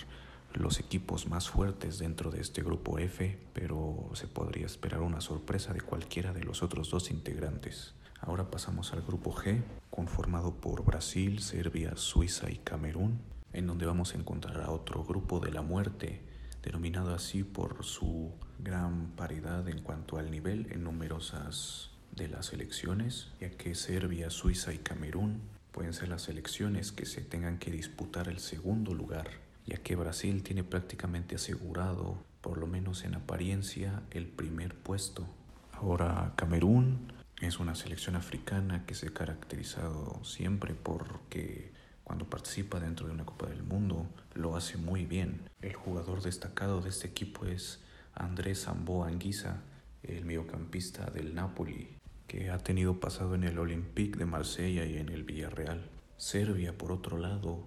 los 0.54 0.80
equipos 0.80 1.28
más 1.28 1.48
fuertes 1.48 1.98
dentro 1.98 2.30
de 2.30 2.40
este 2.40 2.62
grupo 2.62 2.98
F, 2.98 3.38
pero 3.52 4.10
se 4.14 4.26
podría 4.26 4.66
esperar 4.66 5.00
una 5.00 5.20
sorpresa 5.20 5.72
de 5.72 5.80
cualquiera 5.80 6.32
de 6.32 6.42
los 6.42 6.62
otros 6.62 6.90
dos 6.90 7.10
integrantes. 7.10 7.94
Ahora 8.20 8.50
pasamos 8.50 8.92
al 8.92 9.02
grupo 9.02 9.32
G, 9.32 9.62
conformado 9.90 10.54
por 10.54 10.84
Brasil, 10.84 11.40
Serbia, 11.40 11.96
Suiza 11.96 12.50
y 12.50 12.56
Camerún, 12.56 13.20
en 13.52 13.66
donde 13.66 13.86
vamos 13.86 14.14
a 14.14 14.18
encontrar 14.18 14.60
a 14.60 14.70
otro 14.70 15.04
grupo 15.04 15.40
de 15.40 15.52
la 15.52 15.62
muerte 15.62 16.20
denominado 16.62 17.14
así 17.14 17.42
por 17.42 17.84
su 17.84 18.32
gran 18.58 19.12
paridad 19.16 19.68
en 19.68 19.80
cuanto 19.80 20.18
al 20.18 20.30
nivel 20.30 20.70
en 20.70 20.84
numerosas 20.84 21.90
de 22.14 22.28
las 22.28 22.46
selecciones, 22.46 23.28
ya 23.40 23.50
que 23.50 23.74
Serbia, 23.74 24.30
Suiza 24.30 24.72
y 24.74 24.78
Camerún 24.78 25.40
pueden 25.72 25.92
ser 25.92 26.08
las 26.08 26.22
selecciones 26.22 26.92
que 26.92 27.06
se 27.06 27.20
tengan 27.20 27.58
que 27.58 27.70
disputar 27.70 28.28
el 28.28 28.38
segundo 28.38 28.94
lugar, 28.94 29.30
ya 29.66 29.78
que 29.78 29.96
Brasil 29.96 30.42
tiene 30.42 30.64
prácticamente 30.64 31.36
asegurado, 31.36 32.22
por 32.40 32.58
lo 32.58 32.66
menos 32.66 33.04
en 33.04 33.14
apariencia, 33.14 34.02
el 34.10 34.26
primer 34.26 34.74
puesto. 34.74 35.26
Ahora 35.72 36.32
Camerún 36.36 37.12
es 37.40 37.58
una 37.58 37.74
selección 37.74 38.16
africana 38.16 38.84
que 38.86 38.94
se 38.94 39.08
ha 39.08 39.14
caracterizado 39.14 40.22
siempre 40.24 40.74
porque 40.74 41.72
cuando 42.04 42.28
participa 42.28 42.80
dentro 42.80 43.06
de 43.06 43.12
una 43.12 43.24
Copa 43.24 43.46
del 43.46 43.62
Mundo, 43.62 44.06
lo 44.34 44.56
hace 44.56 44.76
muy 44.76 45.06
bien. 45.06 45.42
El 45.62 45.74
jugador 45.74 46.22
destacado 46.22 46.80
de 46.80 46.88
este 46.88 47.06
equipo 47.06 47.46
es 47.46 47.80
Andrés 48.14 48.64
Zambo 48.64 49.04
Anguisa, 49.04 49.62
el 50.02 50.24
mediocampista 50.24 51.06
del 51.06 51.34
Napoli, 51.34 51.99
que 52.30 52.48
ha 52.48 52.58
tenido 52.58 53.00
pasado 53.00 53.34
en 53.34 53.42
el 53.42 53.58
Olympique 53.58 54.16
de 54.16 54.24
Marsella 54.24 54.84
y 54.84 54.98
en 54.98 55.08
el 55.08 55.24
Villarreal. 55.24 55.90
Serbia, 56.16 56.78
por 56.78 56.92
otro 56.92 57.18
lado, 57.18 57.66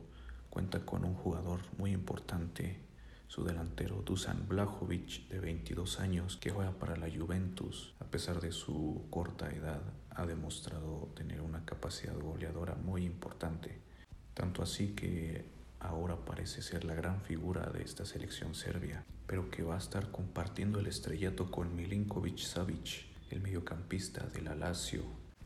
cuenta 0.50 0.86
con 0.86 1.04
un 1.04 1.16
jugador 1.16 1.60
muy 1.78 1.92
importante, 1.92 2.80
su 3.28 3.44
delantero 3.44 4.04
Dusan 4.06 4.48
Blajovic, 4.48 5.28
de 5.28 5.42
22 5.42 6.00
años, 6.00 6.38
que 6.38 6.50
juega 6.50 6.72
para 6.72 6.96
la 6.96 7.10
Juventus. 7.14 7.94
A 8.00 8.06
pesar 8.06 8.40
de 8.40 8.54
su 8.54 9.06
corta 9.10 9.52
edad, 9.52 9.82
ha 10.12 10.26
demostrado 10.26 11.12
tener 11.14 11.42
una 11.42 11.66
capacidad 11.66 12.18
goleadora 12.18 12.76
muy 12.76 13.04
importante. 13.04 13.82
Tanto 14.34 14.64
así 14.64 14.94
que 14.96 15.44
ahora 15.82 16.16
parece 16.16 16.62
ser 16.62 16.86
la 16.86 16.96
gran 16.96 17.20
figura 17.20 17.70
de 17.70 17.84
esta 17.84 18.06
selección 18.06 18.56
serbia, 18.56 19.04
pero 19.28 19.52
que 19.52 19.62
va 19.62 19.76
a 19.76 19.80
estar 19.80 20.10
compartiendo 20.10 20.80
el 20.80 20.88
estrellato 20.88 21.52
con 21.52 21.76
Milinkovic 21.76 22.38
Savic, 22.38 23.13
el 23.34 23.42
mediocampista 23.42 24.28
de 24.28 24.42
la 24.42 24.54
Lazio, 24.54 25.02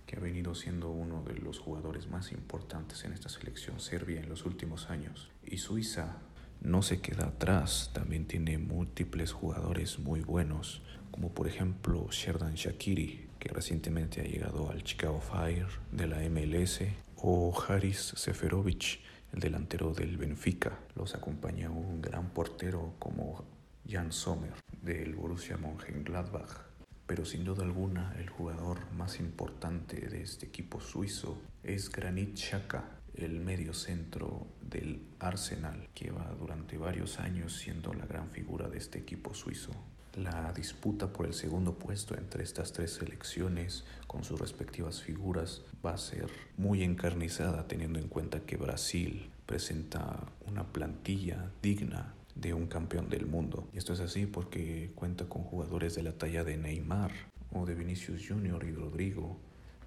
que 0.06 0.18
ha 0.18 0.20
venido 0.20 0.56
siendo 0.56 0.90
uno 0.90 1.24
de 1.24 1.36
los 1.36 1.60
jugadores 1.60 2.10
más 2.10 2.32
importantes 2.34 3.06
en 3.06 3.14
esta 3.14 3.30
selección 3.30 3.80
serbia 3.80 4.20
en 4.20 4.30
los 4.30 4.46
últimos 4.46 4.90
años. 4.90 5.30
Y 5.46 5.58
Suiza 5.58 6.18
no 6.60 6.82
se 6.82 7.00
queda 7.00 7.28
atrás, 7.28 7.92
también 7.94 8.26
tiene 8.26 8.58
múltiples 8.58 9.32
jugadores 9.32 10.00
muy 10.00 10.22
buenos, 10.22 10.82
como 11.12 11.34
por 11.34 11.48
ejemplo 11.48 12.08
Sherdan 12.12 12.56
Shakiri, 12.56 13.30
que 13.40 13.50
recientemente 13.50 14.20
ha 14.22 14.26
llegado 14.26 14.70
al 14.70 14.84
Chicago 14.84 15.22
Fire 15.22 15.68
de 15.92 16.08
la 16.08 16.18
MLS, 16.30 16.82
o 17.16 17.54
Haris 17.68 18.14
Seferovic, 18.16 19.00
el 19.34 19.40
delantero 19.40 19.94
del 19.94 20.18
Benfica. 20.18 20.78
Los 20.96 21.16
acompaña 21.16 21.70
un 21.70 22.02
gran 22.02 22.30
portero 22.32 22.96
como 23.00 23.46
Jan 23.90 24.12
Sommer 24.12 24.54
del 24.82 25.16
Borussia 25.16 25.58
Mönchengladbach. 25.58 26.67
Pero 27.08 27.24
sin 27.24 27.46
duda 27.46 27.64
alguna 27.64 28.14
el 28.20 28.30
jugador 28.30 28.80
más 28.92 29.20
importante 29.22 30.10
de 30.10 30.22
este 30.22 30.46
equipo 30.46 30.82
suizo 30.82 31.42
es 31.64 31.90
Granit 31.90 32.36
Xhaka, 32.36 32.84
el 33.16 33.40
medio 33.40 33.74
centro 33.74 34.46
del 34.62 35.02
Arsenal, 35.20 35.88
que 35.96 36.12
va 36.12 36.36
durante 36.38 36.78
varios 36.78 37.20
años 37.20 37.56
siendo 37.56 37.94
la 37.94 38.06
gran 38.06 38.30
figura 38.30 38.68
de 38.68 38.78
este 38.78 39.00
equipo 39.00 39.34
suizo. 39.34 39.72
La 40.16 40.52
disputa 40.52 41.14
por 41.14 41.28
el 41.28 41.34
segundo 41.34 41.80
puesto 41.80 42.18
entre 42.18 42.44
estas 42.44 42.74
tres 42.74 42.96
selecciones 42.96 43.86
con 44.08 44.24
sus 44.24 44.40
respectivas 44.40 45.02
figuras 45.02 45.62
va 45.86 45.94
a 45.94 45.98
ser 45.98 46.30
muy 46.58 46.84
encarnizada 46.84 47.68
teniendo 47.68 48.00
en 48.00 48.10
cuenta 48.10 48.42
que 48.42 48.58
Brasil 48.58 49.30
presenta 49.46 50.20
una 50.46 50.66
plantilla 50.74 51.52
digna 51.62 52.17
de 52.42 52.54
un 52.54 52.68
campeón 52.68 53.10
del 53.10 53.26
mundo. 53.26 53.68
Esto 53.74 53.94
es 53.94 54.00
así 54.00 54.26
porque 54.26 54.92
cuenta 54.96 55.26
con 55.26 55.44
jugadores 55.44 55.96
de 55.96 56.04
la 56.04 56.14
talla 56.14 56.44
de 56.44 56.58
Neymar 56.58 57.12
o 57.52 57.66
de 57.66 57.76
Vinicius 57.76 58.28
Junior 58.28 58.64
y 58.64 58.72
Rodrigo, 58.72 59.38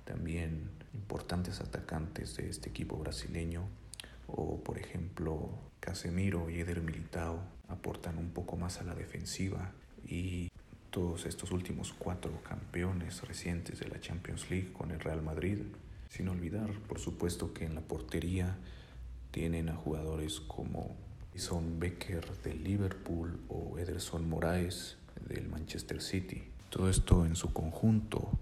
también 0.04 0.70
importantes 0.94 1.60
atacantes 1.60 2.36
de 2.36 2.48
este 2.48 2.70
equipo 2.70 2.96
brasileño, 2.96 3.64
o 4.26 4.58
por 4.62 4.78
ejemplo 4.78 5.50
Casemiro 5.80 6.50
y 6.50 6.60
Eder 6.60 6.80
Militao 6.82 7.40
aportan 7.68 8.18
un 8.18 8.30
poco 8.30 8.56
más 8.56 8.80
a 8.80 8.84
la 8.84 8.94
defensiva 8.94 9.72
y 10.06 10.50
todos 10.90 11.26
estos 11.26 11.52
últimos 11.52 11.92
cuatro 11.92 12.32
campeones 12.42 13.22
recientes 13.22 13.78
de 13.78 13.88
la 13.88 14.00
Champions 14.00 14.50
League 14.50 14.72
con 14.72 14.90
el 14.90 15.00
Real 15.00 15.22
Madrid. 15.22 15.58
Sin 16.08 16.28
olvidar, 16.28 16.72
por 16.88 16.98
supuesto, 16.98 17.54
que 17.54 17.64
en 17.64 17.76
la 17.76 17.80
portería 17.80 18.56
tienen 19.30 19.68
a 19.68 19.76
jugadores 19.76 20.40
como 20.40 20.96
Son 21.40 21.80
Becker 21.80 22.24
del 22.42 22.62
Liverpool 22.62 23.40
o 23.48 23.78
Ederson 23.78 24.28
Moraes 24.28 24.98
del 25.26 25.48
Manchester 25.48 26.02
City. 26.02 26.44
Todo 26.68 26.90
esto 26.90 27.24
en 27.24 27.34
su 27.34 27.54
conjunto 27.54 28.38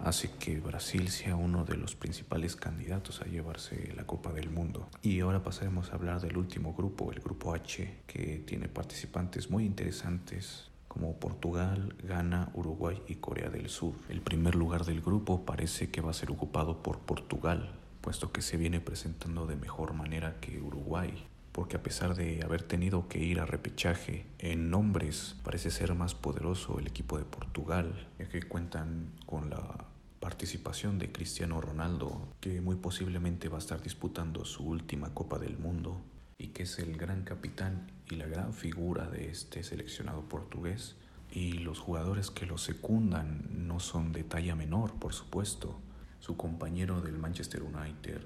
hace 0.00 0.32
que 0.32 0.58
Brasil 0.58 1.10
sea 1.10 1.36
uno 1.36 1.64
de 1.64 1.76
los 1.76 1.94
principales 1.94 2.56
candidatos 2.56 3.22
a 3.22 3.26
llevarse 3.26 3.92
la 3.94 4.04
Copa 4.04 4.32
del 4.32 4.50
Mundo. 4.50 4.88
Y 5.00 5.20
ahora 5.20 5.44
pasaremos 5.44 5.90
a 5.90 5.94
hablar 5.94 6.20
del 6.20 6.36
último 6.36 6.74
grupo, 6.74 7.12
el 7.12 7.20
grupo 7.20 7.54
H, 7.54 8.02
que 8.08 8.42
tiene 8.44 8.66
participantes 8.66 9.48
muy 9.48 9.64
interesantes 9.64 10.70
como 10.88 11.20
Portugal, 11.20 11.94
Ghana, 12.02 12.50
Uruguay 12.54 13.00
y 13.06 13.14
Corea 13.14 13.48
del 13.48 13.68
Sur. 13.68 13.94
El 14.08 14.22
primer 14.22 14.56
lugar 14.56 14.84
del 14.84 15.02
grupo 15.02 15.44
parece 15.44 15.90
que 15.90 16.00
va 16.00 16.10
a 16.10 16.14
ser 16.14 16.32
ocupado 16.32 16.82
por 16.82 16.98
Portugal, 16.98 17.76
puesto 18.00 18.32
que 18.32 18.42
se 18.42 18.56
viene 18.56 18.80
presentando 18.80 19.46
de 19.46 19.54
mejor 19.54 19.92
manera 19.92 20.40
que 20.40 20.60
Uruguay, 20.60 21.29
porque 21.52 21.76
a 21.76 21.82
pesar 21.82 22.14
de 22.14 22.42
haber 22.44 22.62
tenido 22.62 23.08
que 23.08 23.18
ir 23.18 23.40
a 23.40 23.46
repechaje 23.46 24.26
en 24.38 24.70
nombres, 24.70 25.36
parece 25.42 25.70
ser 25.70 25.94
más 25.94 26.14
poderoso 26.14 26.78
el 26.78 26.86
equipo 26.86 27.18
de 27.18 27.24
Portugal, 27.24 28.08
ya 28.18 28.28
que 28.28 28.42
cuentan 28.42 29.10
con 29.26 29.50
la 29.50 29.86
participación 30.20 30.98
de 30.98 31.10
Cristiano 31.10 31.60
Ronaldo, 31.60 32.28
que 32.40 32.60
muy 32.60 32.76
posiblemente 32.76 33.48
va 33.48 33.56
a 33.56 33.60
estar 33.60 33.82
disputando 33.82 34.44
su 34.44 34.64
última 34.64 35.12
Copa 35.14 35.38
del 35.38 35.58
Mundo 35.58 36.00
y 36.38 36.48
que 36.48 36.62
es 36.64 36.78
el 36.78 36.96
gran 36.96 37.24
capitán 37.24 37.90
y 38.10 38.16
la 38.16 38.26
gran 38.26 38.52
figura 38.52 39.08
de 39.08 39.30
este 39.30 39.62
seleccionado 39.62 40.22
portugués. 40.22 40.96
Y 41.32 41.52
los 41.52 41.78
jugadores 41.78 42.30
que 42.30 42.44
lo 42.44 42.58
secundan 42.58 43.66
no 43.66 43.78
son 43.78 44.12
de 44.12 44.24
talla 44.24 44.56
menor, 44.56 44.94
por 44.94 45.12
supuesto. 45.12 45.78
Su 46.18 46.36
compañero 46.36 47.00
del 47.00 47.18
Manchester 47.18 47.62
United, 47.62 48.20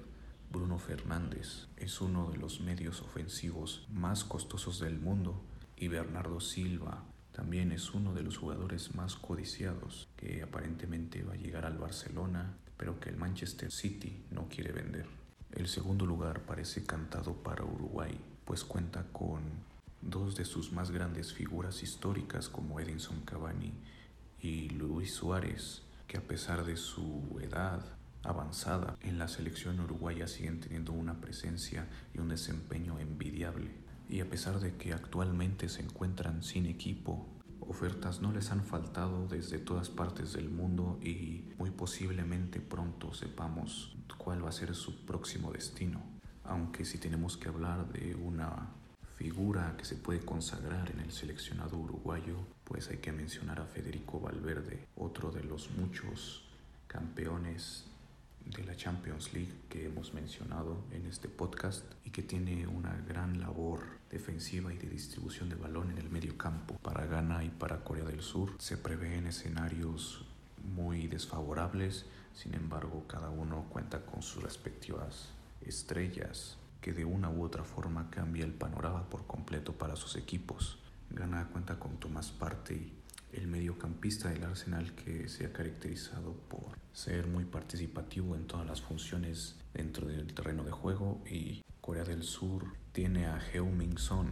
Bruno 0.51 0.79
Fernández, 0.79 1.67
es 1.77 2.01
uno 2.01 2.31
de 2.31 2.37
los 2.37 2.61
medios 2.61 3.01
ofensivos 3.01 3.85
más 3.91 4.23
costosos 4.23 4.79
del 4.79 4.99
mundo 4.99 5.41
y 5.75 5.87
Bernardo 5.87 6.39
Silva 6.39 7.03
también 7.35 7.73
es 7.73 7.93
uno 7.93 8.13
de 8.13 8.23
los 8.23 8.37
jugadores 8.37 8.95
más 8.95 9.17
codiciados 9.17 10.07
que 10.15 10.41
aparentemente 10.41 11.21
va 11.23 11.33
a 11.33 11.37
llegar 11.37 11.65
al 11.65 11.77
Barcelona, 11.77 12.57
pero 12.77 12.97
que 13.01 13.09
el 13.09 13.17
Manchester 13.17 13.73
City 13.73 14.23
no 14.31 14.47
quiere 14.47 14.71
vender. 14.71 15.05
El 15.51 15.67
segundo 15.67 16.05
lugar 16.05 16.45
parece 16.45 16.85
cantado 16.85 17.33
para 17.33 17.65
Uruguay, 17.65 18.17
pues 18.45 18.63
cuenta 18.63 19.03
con 19.11 19.41
dos 20.01 20.37
de 20.37 20.45
sus 20.45 20.71
más 20.71 20.91
grandes 20.91 21.33
figuras 21.33 21.83
históricas 21.83 22.47
como 22.47 22.79
Edinson 22.79 23.19
Cavani 23.25 23.73
y 24.41 24.69
Luis 24.69 25.13
Suárez, 25.13 25.81
que 26.07 26.17
a 26.17 26.21
pesar 26.21 26.63
de 26.63 26.77
su 26.77 27.37
edad 27.41 27.83
avanzada 28.25 28.97
en 29.01 29.17
la 29.17 29.27
selección 29.27 29.79
uruguaya 29.79 30.27
siguen 30.27 30.59
teniendo 30.59 30.91
una 30.91 31.21
presencia 31.21 31.87
y 32.13 32.19
un 32.19 32.29
desempeño 32.29 32.99
envidiable. 32.99 33.71
Y 34.09 34.21
a 34.21 34.29
pesar 34.29 34.59
de 34.59 34.75
que 34.75 34.93
actualmente 34.93 35.69
se 35.69 35.81
encuentran 35.81 36.43
sin 36.43 36.65
equipo, 36.65 37.27
ofertas 37.61 38.21
no 38.21 38.31
les 38.31 38.51
han 38.51 38.63
faltado 38.63 39.27
desde 39.27 39.57
todas 39.57 39.89
partes 39.89 40.33
del 40.33 40.49
mundo 40.49 40.99
y 41.01 41.45
muy 41.57 41.71
posiblemente 41.71 42.59
pronto 42.59 43.13
sepamos 43.13 43.95
cuál 44.17 44.43
va 44.43 44.49
a 44.49 44.53
ser 44.53 44.75
su 44.75 45.05
próximo 45.05 45.51
destino. 45.51 46.01
Aunque 46.43 46.85
si 46.85 46.97
tenemos 46.97 47.37
que 47.37 47.49
hablar 47.49 47.91
de 47.91 48.15
una 48.15 48.69
figura 49.17 49.75
que 49.77 49.85
se 49.85 49.95
puede 49.95 50.19
consagrar 50.19 50.91
en 50.91 50.99
el 50.99 51.11
seleccionado 51.11 51.77
uruguayo, 51.77 52.35
pues 52.63 52.89
hay 52.89 52.97
que 52.97 53.11
mencionar 53.11 53.59
a 53.59 53.65
Federico 53.65 54.19
Valverde, 54.19 54.87
otro 54.95 55.31
de 55.31 55.43
los 55.43 55.71
muchos 55.71 56.43
campeones 56.87 57.85
de 58.45 58.63
la 58.63 58.75
Champions 58.75 59.33
League 59.33 59.53
que 59.69 59.85
hemos 59.85 60.13
mencionado 60.13 60.83
en 60.91 61.05
este 61.05 61.27
podcast 61.27 61.83
y 62.03 62.11
que 62.11 62.23
tiene 62.23 62.67
una 62.67 62.95
gran 63.07 63.39
labor 63.39 63.81
defensiva 64.09 64.73
y 64.73 64.77
de 64.77 64.89
distribución 64.89 65.49
de 65.49 65.55
balón 65.55 65.91
en 65.91 65.97
el 65.97 66.09
medio 66.09 66.37
campo. 66.37 66.77
Para 66.81 67.05
Ghana 67.05 67.43
y 67.43 67.49
para 67.49 67.83
Corea 67.83 68.05
del 68.05 68.21
Sur 68.21 68.53
se 68.59 68.77
prevén 68.77 69.27
escenarios 69.27 70.25
muy 70.75 71.07
desfavorables, 71.07 72.05
sin 72.33 72.53
embargo 72.53 73.05
cada 73.07 73.29
uno 73.29 73.65
cuenta 73.69 74.05
con 74.05 74.21
sus 74.21 74.43
respectivas 74.43 75.29
estrellas 75.65 76.57
que 76.81 76.93
de 76.93 77.05
una 77.05 77.29
u 77.29 77.43
otra 77.43 77.63
forma 77.63 78.09
cambia 78.11 78.45
el 78.45 78.53
panorama 78.53 79.09
por 79.09 79.25
completo 79.25 79.73
para 79.73 79.95
sus 79.95 80.15
equipos. 80.15 80.77
Ghana 81.09 81.49
cuenta 81.51 81.79
con 81.79 81.97
Tomás 81.97 82.29
Partey, 82.31 82.93
el 83.35 83.47
mediocampista 83.47 84.29
del 84.29 84.43
Arsenal 84.43 84.93
que 84.93 85.27
se 85.27 85.45
ha 85.45 85.51
caracterizado 85.51 86.33
por 86.47 86.77
ser 86.93 87.27
muy 87.27 87.43
participativo 87.43 88.35
en 88.35 88.47
todas 88.47 88.65
las 88.65 88.81
funciones 88.81 89.57
dentro 89.73 90.07
del 90.07 90.33
terreno 90.33 90.63
de 90.63 90.71
juego 90.71 91.21
y 91.29 91.61
Corea 91.81 92.05
del 92.05 92.23
Sur 92.23 92.65
tiene 92.93 93.27
a 93.27 93.39
Heung-min 93.39 93.97
Son, 93.97 94.31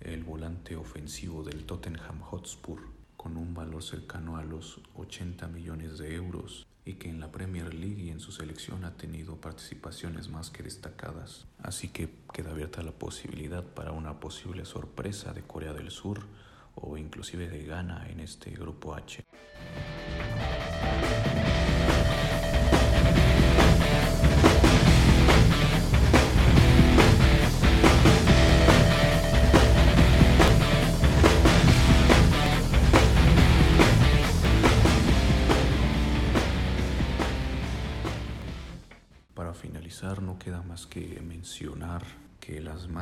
el 0.00 0.24
volante 0.24 0.76
ofensivo 0.76 1.44
del 1.44 1.64
Tottenham 1.64 2.20
Hotspur, 2.20 2.80
con 3.16 3.36
un 3.36 3.54
valor 3.54 3.82
cercano 3.82 4.36
a 4.36 4.44
los 4.44 4.80
80 4.94 5.46
millones 5.48 5.98
de 5.98 6.14
euros 6.14 6.66
y 6.84 6.94
que 6.94 7.08
en 7.08 7.20
la 7.20 7.30
Premier 7.30 7.72
League 7.72 8.02
y 8.02 8.10
en 8.10 8.18
su 8.18 8.32
selección 8.32 8.84
ha 8.84 8.96
tenido 8.96 9.36
participaciones 9.36 10.28
más 10.28 10.50
que 10.50 10.64
destacadas. 10.64 11.46
Así 11.58 11.88
que 11.88 12.08
queda 12.32 12.50
abierta 12.50 12.82
la 12.82 12.92
posibilidad 12.92 13.62
para 13.62 13.92
una 13.92 14.18
posible 14.18 14.64
sorpresa 14.64 15.32
de 15.32 15.42
Corea 15.42 15.72
del 15.72 15.90
Sur 15.90 16.26
o 16.76 16.96
inclusive 16.96 17.48
de 17.48 17.64
Ghana 17.64 18.08
en 18.10 18.20
este 18.20 18.50
grupo 18.50 18.94
H. 18.94 19.24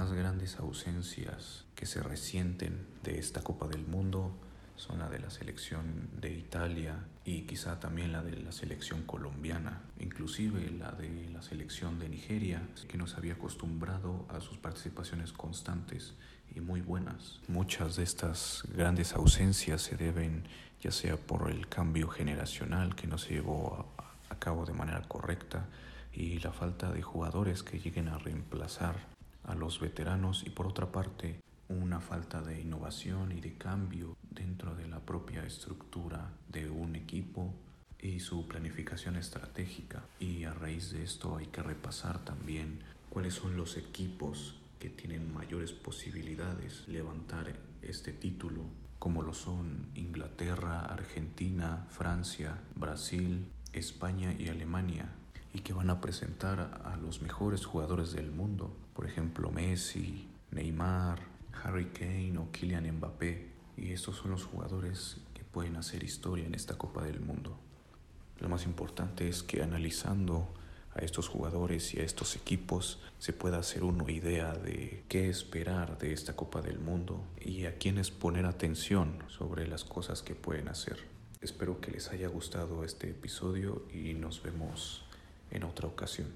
más 0.01 0.15
grandes 0.15 0.59
ausencias 0.59 1.67
que 1.75 1.85
se 1.85 2.03
resienten 2.03 2.87
de 3.03 3.19
esta 3.19 3.43
Copa 3.43 3.69
del 3.69 3.87
Mundo 3.87 4.33
son 4.77 4.99
la 4.99 5.11
de 5.11 5.19
la 5.19 5.29
selección 5.29 6.09
de 6.19 6.33
Italia 6.33 7.05
y 7.27 7.43
quizá 7.43 7.79
también 7.81 8.11
la 8.11 8.23
de 8.23 8.35
la 8.39 8.51
selección 8.51 9.03
colombiana, 9.03 9.83
inclusive 9.99 10.71
la 10.71 10.93
de 10.93 11.29
la 11.31 11.43
selección 11.43 11.99
de 11.99 12.09
Nigeria, 12.09 12.67
que 12.89 12.97
nos 12.97 13.19
había 13.19 13.35
acostumbrado 13.35 14.25
a 14.31 14.41
sus 14.41 14.57
participaciones 14.57 15.35
constantes 15.35 16.15
y 16.55 16.61
muy 16.61 16.81
buenas. 16.81 17.41
Muchas 17.47 17.97
de 17.97 18.05
estas 18.05 18.63
grandes 18.75 19.13
ausencias 19.13 19.83
se 19.83 19.99
deben 19.99 20.45
ya 20.81 20.93
sea 20.93 21.19
por 21.19 21.51
el 21.51 21.69
cambio 21.69 22.09
generacional 22.09 22.95
que 22.95 23.07
no 23.07 23.19
se 23.19 23.35
llevó 23.35 23.93
a, 24.31 24.39
cabo 24.39 24.65
de 24.65 24.73
manera 24.73 25.03
correcta 25.03 25.67
y 26.15 26.39
la 26.39 26.53
falta 26.53 26.91
de 26.91 27.03
jugadores 27.03 27.63
que 27.63 27.79
lleguen 27.79 28.09
a 28.09 28.17
reemplazar 28.17 29.20
a 29.45 29.55
los 29.55 29.81
veteranos 29.81 30.45
y 30.47 30.51
por 30.51 30.67
otra 30.67 30.93
parte 30.93 31.41
una 31.69 32.01
falta 32.01 32.43
de 32.43 32.61
innovación 32.61 33.33
y 33.33 33.41
de 33.41 33.55
cambio 33.55 34.17
dentro 34.31 34.75
de 34.75 34.89
la 34.89 35.01
propia 35.01 35.45
estructura 35.45 36.33
de 36.49 36.69
un 36.69 36.97
equipo 36.97 37.55
y 38.01 38.21
su 38.21 38.49
planificación 38.49 39.17
estratégica. 39.17 40.03
Y 40.19 40.45
a 40.45 40.55
raíz 40.55 40.91
de 40.91 41.05
esto 41.05 41.37
hay 41.37 41.47
que 41.47 41.63
repasar 41.63 42.25
también 42.25 42.81
cuáles 43.09 43.35
son 43.35 43.57
los 43.57 43.77
equipos 43.77 44.57
que 44.79 44.89
tienen 44.89 45.33
mayores 45.33 45.73
posibilidades 45.73 46.87
de 46.87 46.95
levantar 46.95 47.55
este 47.83 48.13
título, 48.13 48.63
como 48.99 49.23
lo 49.23 49.35
son 49.35 49.89
Inglaterra, 49.95 50.81
Argentina, 50.81 51.87
Francia, 51.91 52.59
Brasil, 52.75 53.47
España 53.73 54.35
y 54.39 54.49
Alemania, 54.49 55.13
y 55.53 55.61
que 55.61 55.73
van 55.73 55.91
a 55.91 56.01
presentar 56.01 56.81
a 56.85 56.97
los 56.97 57.23
mejores 57.23 57.65
jugadores 57.67 58.13
del 58.13 58.31
mundo, 58.31 58.77
por 58.95 59.07
ejemplo 59.07 59.51
Messi, 59.51 60.29
Neymar, 60.51 61.21
Harry 61.65 61.87
Kane 61.87 62.39
o 62.39 62.51
Kylian 62.53 62.91
Mbappé, 62.97 63.51
y 63.77 63.93
estos 63.93 64.17
son 64.17 64.31
los 64.31 64.45
jugadores 64.45 65.19
que 65.35 65.43
pueden 65.45 65.77
hacer 65.77 66.05
historia 66.05 66.47
en 66.47 66.55
esta 66.55 66.77
Copa 66.77 67.03
del 67.03 67.21
Mundo. 67.21 67.59
Lo 68.39 68.49
más 68.49 68.65
importante 68.65 69.29
es 69.29 69.43
que 69.43 69.63
analizando 69.63 70.49
a 70.95 71.01
estos 71.01 71.29
jugadores 71.29 71.95
y 71.95 72.01
a 72.01 72.05
estos 72.05 72.37
equipos 72.37 73.01
se 73.19 73.33
pueda 73.33 73.59
hacer 73.59 73.85
una 73.85 74.11
idea 74.11 74.53
de 74.55 75.05
qué 75.09 75.29
esperar 75.29 75.99
de 75.99 76.13
esta 76.13 76.35
Copa 76.35 76.63
del 76.63 76.79
Mundo 76.79 77.23
y 77.41 77.67
a 77.67 77.79
quiénes 77.79 78.11
poner 78.11 78.47
atención 78.47 79.23
sobre 79.29 79.69
las 79.69 79.85
cosas 79.85 80.23
que 80.23 80.35
pueden 80.35 80.69
hacer. 80.69 80.99
Espero 81.41 81.81
que 81.81 81.91
les 81.91 82.11
haya 82.11 82.29
gustado 82.29 82.85
este 82.85 83.11
episodio 83.11 83.87
y 83.93 84.15
nos 84.15 84.43
vemos 84.43 85.05
en 85.51 85.65
otra 85.65 85.89
ocasión. 85.89 86.29